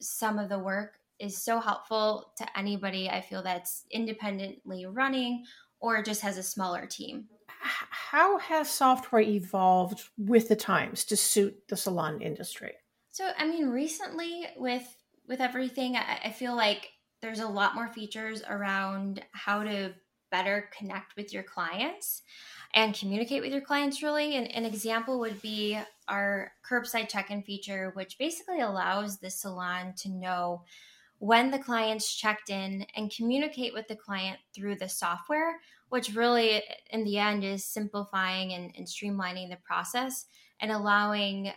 some 0.00 0.38
of 0.38 0.48
the 0.48 0.58
work 0.58 0.94
is 1.18 1.36
so 1.36 1.60
helpful 1.60 2.32
to 2.36 2.58
anybody 2.58 3.08
i 3.08 3.20
feel 3.20 3.42
that's 3.42 3.84
independently 3.90 4.86
running 4.86 5.44
or 5.80 6.02
just 6.02 6.22
has 6.22 6.38
a 6.38 6.42
smaller 6.42 6.86
team. 6.86 7.26
How 7.48 8.38
has 8.38 8.70
software 8.70 9.20
evolved 9.20 10.08
with 10.16 10.48
the 10.48 10.56
times 10.56 11.04
to 11.06 11.16
suit 11.16 11.68
the 11.68 11.76
salon 11.76 12.22
industry? 12.22 12.72
So 13.10 13.30
i 13.36 13.46
mean 13.46 13.66
recently 13.68 14.46
with 14.56 14.86
with 15.28 15.40
everything 15.40 15.96
I, 15.96 16.20
I 16.24 16.30
feel 16.30 16.56
like 16.56 16.90
there's 17.22 17.40
a 17.40 17.46
lot 17.46 17.74
more 17.74 17.88
features 17.88 18.42
around 18.48 19.24
how 19.32 19.62
to 19.62 19.94
better 20.30 20.68
connect 20.76 21.14
with 21.16 21.32
your 21.32 21.42
clients 21.42 22.22
and 22.74 22.98
communicate 22.98 23.42
with 23.42 23.52
your 23.52 23.60
clients 23.60 24.02
really. 24.02 24.36
And 24.36 24.50
an 24.52 24.64
example 24.64 25.20
would 25.20 25.40
be 25.40 25.78
our 26.08 26.52
curbside 26.68 27.08
check-in 27.08 27.42
feature 27.42 27.92
which 27.94 28.18
basically 28.18 28.60
allows 28.60 29.18
the 29.18 29.30
salon 29.30 29.94
to 29.98 30.10
know 30.10 30.64
when 31.18 31.52
the 31.52 31.58
client's 31.58 32.12
checked 32.12 32.50
in 32.50 32.84
and 32.96 33.14
communicate 33.14 33.72
with 33.72 33.86
the 33.86 33.94
client 33.94 34.38
through 34.54 34.74
the 34.76 34.88
software 34.88 35.60
which 35.90 36.14
really 36.14 36.62
in 36.90 37.04
the 37.04 37.18
end 37.18 37.44
is 37.44 37.64
simplifying 37.64 38.54
and, 38.54 38.72
and 38.76 38.86
streamlining 38.86 39.50
the 39.50 39.58
process 39.62 40.24
and 40.60 40.72
allowing 40.72 41.52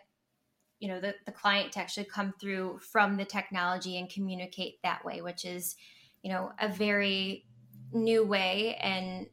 you 0.80 0.88
know 0.88 1.00
the, 1.00 1.16
the 1.26 1.32
client 1.32 1.72
to 1.72 1.80
actually 1.80 2.06
come 2.06 2.34
through 2.40 2.80
from 2.80 3.18
the 3.18 3.26
technology 3.26 3.98
and 3.98 4.10
communicate 4.10 4.82
that 4.84 5.04
way 5.06 5.22
which 5.22 5.46
is 5.46 5.76
you 6.22 6.32
know 6.32 6.52
a 6.60 6.68
very 6.68 7.46
new 7.94 8.26
way. 8.26 8.76
And 8.82 9.28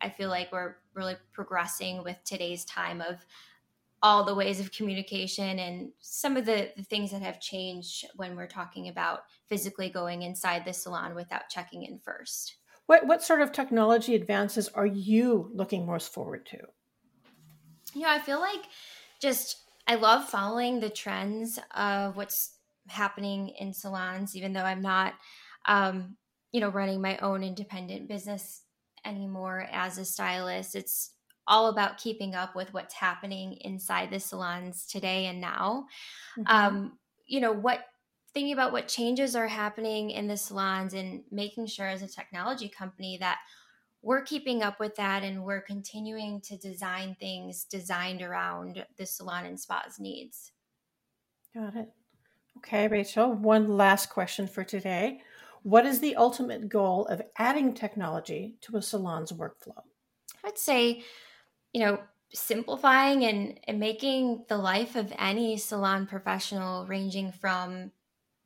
i 0.00 0.08
feel 0.08 0.28
like 0.28 0.50
we're 0.52 0.76
really 0.94 1.16
progressing 1.32 2.02
with 2.02 2.16
today's 2.24 2.64
time 2.64 3.00
of 3.00 3.24
all 4.02 4.24
the 4.24 4.34
ways 4.34 4.60
of 4.60 4.72
communication 4.72 5.58
and 5.58 5.92
some 6.00 6.38
of 6.38 6.46
the, 6.46 6.72
the 6.74 6.82
things 6.82 7.10
that 7.10 7.20
have 7.20 7.38
changed 7.38 8.06
when 8.16 8.34
we're 8.34 8.46
talking 8.46 8.88
about 8.88 9.24
physically 9.46 9.90
going 9.90 10.22
inside 10.22 10.64
the 10.64 10.72
salon 10.72 11.14
without 11.14 11.50
checking 11.50 11.82
in 11.82 11.98
first. 11.98 12.56
What, 12.86 13.06
what 13.06 13.22
sort 13.22 13.42
of 13.42 13.52
technology 13.52 14.14
advances 14.14 14.68
are 14.68 14.86
you 14.86 15.50
looking 15.52 15.84
most 15.84 16.14
forward 16.14 16.46
to? 16.46 16.58
Yeah 17.94 18.10
i 18.10 18.20
feel 18.20 18.40
like 18.40 18.62
just 19.20 19.69
i 19.90 19.94
love 19.96 20.28
following 20.28 20.80
the 20.80 20.90
trends 20.90 21.58
of 21.74 22.16
what's 22.16 22.54
happening 22.88 23.48
in 23.58 23.72
salons 23.72 24.36
even 24.36 24.52
though 24.52 24.64
i'm 24.64 24.82
not 24.82 25.14
um, 25.66 26.16
you 26.52 26.60
know, 26.60 26.68
running 26.68 27.00
my 27.00 27.16
own 27.18 27.42
independent 27.42 28.08
business 28.08 28.62
anymore 29.04 29.66
as 29.70 29.98
a 29.98 30.04
stylist. 30.04 30.74
It's 30.74 31.12
all 31.46 31.68
about 31.68 31.98
keeping 31.98 32.34
up 32.34 32.54
with 32.54 32.72
what's 32.74 32.94
happening 32.94 33.56
inside 33.60 34.10
the 34.10 34.20
salons 34.20 34.86
today 34.86 35.26
and 35.26 35.40
now. 35.40 35.86
Mm-hmm. 36.38 36.56
Um, 36.56 36.98
you 37.26 37.40
know, 37.40 37.52
what 37.52 37.84
thinking 38.32 38.52
about 38.52 38.72
what 38.72 38.86
changes 38.86 39.34
are 39.34 39.48
happening 39.48 40.10
in 40.10 40.28
the 40.28 40.36
salons 40.36 40.94
and 40.94 41.22
making 41.32 41.66
sure 41.66 41.86
as 41.86 42.02
a 42.02 42.08
technology 42.08 42.68
company 42.68 43.16
that 43.18 43.38
we're 44.02 44.22
keeping 44.22 44.62
up 44.62 44.80
with 44.80 44.96
that 44.96 45.22
and 45.22 45.44
we're 45.44 45.60
continuing 45.60 46.40
to 46.42 46.56
design 46.56 47.16
things 47.20 47.64
designed 47.64 48.22
around 48.22 48.84
the 48.96 49.06
salon 49.06 49.44
and 49.44 49.60
spa's 49.60 49.98
needs. 49.98 50.52
Got 51.54 51.76
it. 51.76 51.88
Okay, 52.58 52.88
Rachel, 52.88 53.32
one 53.32 53.76
last 53.76 54.10
question 54.10 54.46
for 54.46 54.64
today. 54.64 55.20
What 55.62 55.86
is 55.86 56.00
the 56.00 56.16
ultimate 56.16 56.68
goal 56.68 57.06
of 57.06 57.22
adding 57.36 57.74
technology 57.74 58.56
to 58.62 58.76
a 58.76 58.82
salon's 58.82 59.32
workflow? 59.32 59.82
I'd 60.44 60.58
say, 60.58 61.02
you 61.72 61.80
know, 61.82 62.00
simplifying 62.32 63.24
and, 63.24 63.60
and 63.64 63.78
making 63.78 64.44
the 64.48 64.56
life 64.56 64.96
of 64.96 65.12
any 65.18 65.56
salon 65.58 66.06
professional, 66.06 66.86
ranging 66.86 67.32
from 67.32 67.92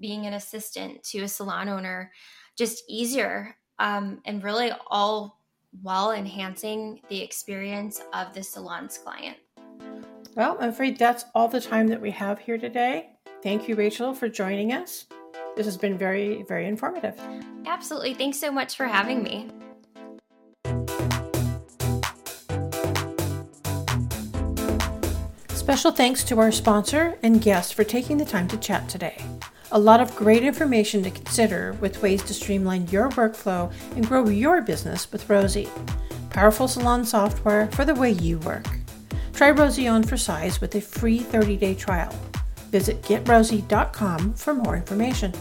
being 0.00 0.26
an 0.26 0.34
assistant 0.34 1.02
to 1.04 1.20
a 1.20 1.28
salon 1.28 1.68
owner, 1.68 2.10
just 2.56 2.82
easier 2.88 3.56
um, 3.78 4.20
and 4.24 4.42
really 4.42 4.70
all 4.88 5.43
while 5.82 6.12
enhancing 6.12 7.00
the 7.08 7.20
experience 7.20 8.00
of 8.12 8.32
the 8.32 8.42
salon's 8.42 8.98
client. 8.98 9.36
Well, 10.34 10.56
I'm 10.60 10.70
afraid 10.70 10.98
that's 10.98 11.24
all 11.34 11.48
the 11.48 11.60
time 11.60 11.88
that 11.88 12.00
we 12.00 12.10
have 12.10 12.38
here 12.38 12.58
today. 12.58 13.10
Thank 13.42 13.68
you, 13.68 13.76
Rachel, 13.76 14.14
for 14.14 14.28
joining 14.28 14.72
us. 14.72 15.06
This 15.56 15.66
has 15.66 15.76
been 15.76 15.96
very, 15.96 16.42
very 16.48 16.66
informative. 16.66 17.20
Absolutely. 17.66 18.14
Thanks 18.14 18.38
so 18.38 18.50
much 18.50 18.76
for 18.76 18.86
having 18.86 19.22
me. 19.22 19.50
Special 25.50 25.92
thanks 25.92 26.24
to 26.24 26.38
our 26.40 26.52
sponsor 26.52 27.18
and 27.22 27.40
guest 27.40 27.74
for 27.74 27.84
taking 27.84 28.18
the 28.18 28.24
time 28.24 28.48
to 28.48 28.56
chat 28.56 28.88
today. 28.88 29.16
A 29.74 29.78
lot 29.78 30.00
of 30.00 30.14
great 30.14 30.44
information 30.44 31.02
to 31.02 31.10
consider 31.10 31.72
with 31.80 32.00
ways 32.00 32.22
to 32.22 32.32
streamline 32.32 32.86
your 32.90 33.08
workflow 33.10 33.72
and 33.96 34.06
grow 34.06 34.28
your 34.28 34.62
business 34.62 35.10
with 35.10 35.28
Rosie. 35.28 35.68
Powerful 36.30 36.68
salon 36.68 37.04
software 37.04 37.66
for 37.72 37.84
the 37.84 37.94
way 37.96 38.12
you 38.12 38.38
work. 38.38 38.68
Try 39.32 39.50
Rosie 39.50 39.88
on 39.88 40.04
for 40.04 40.16
size 40.16 40.60
with 40.60 40.76
a 40.76 40.80
free 40.80 41.18
30 41.18 41.56
day 41.56 41.74
trial. 41.74 42.14
Visit 42.70 43.02
getrosie.com 43.02 44.34
for 44.34 44.54
more 44.54 44.76
information. 44.76 45.32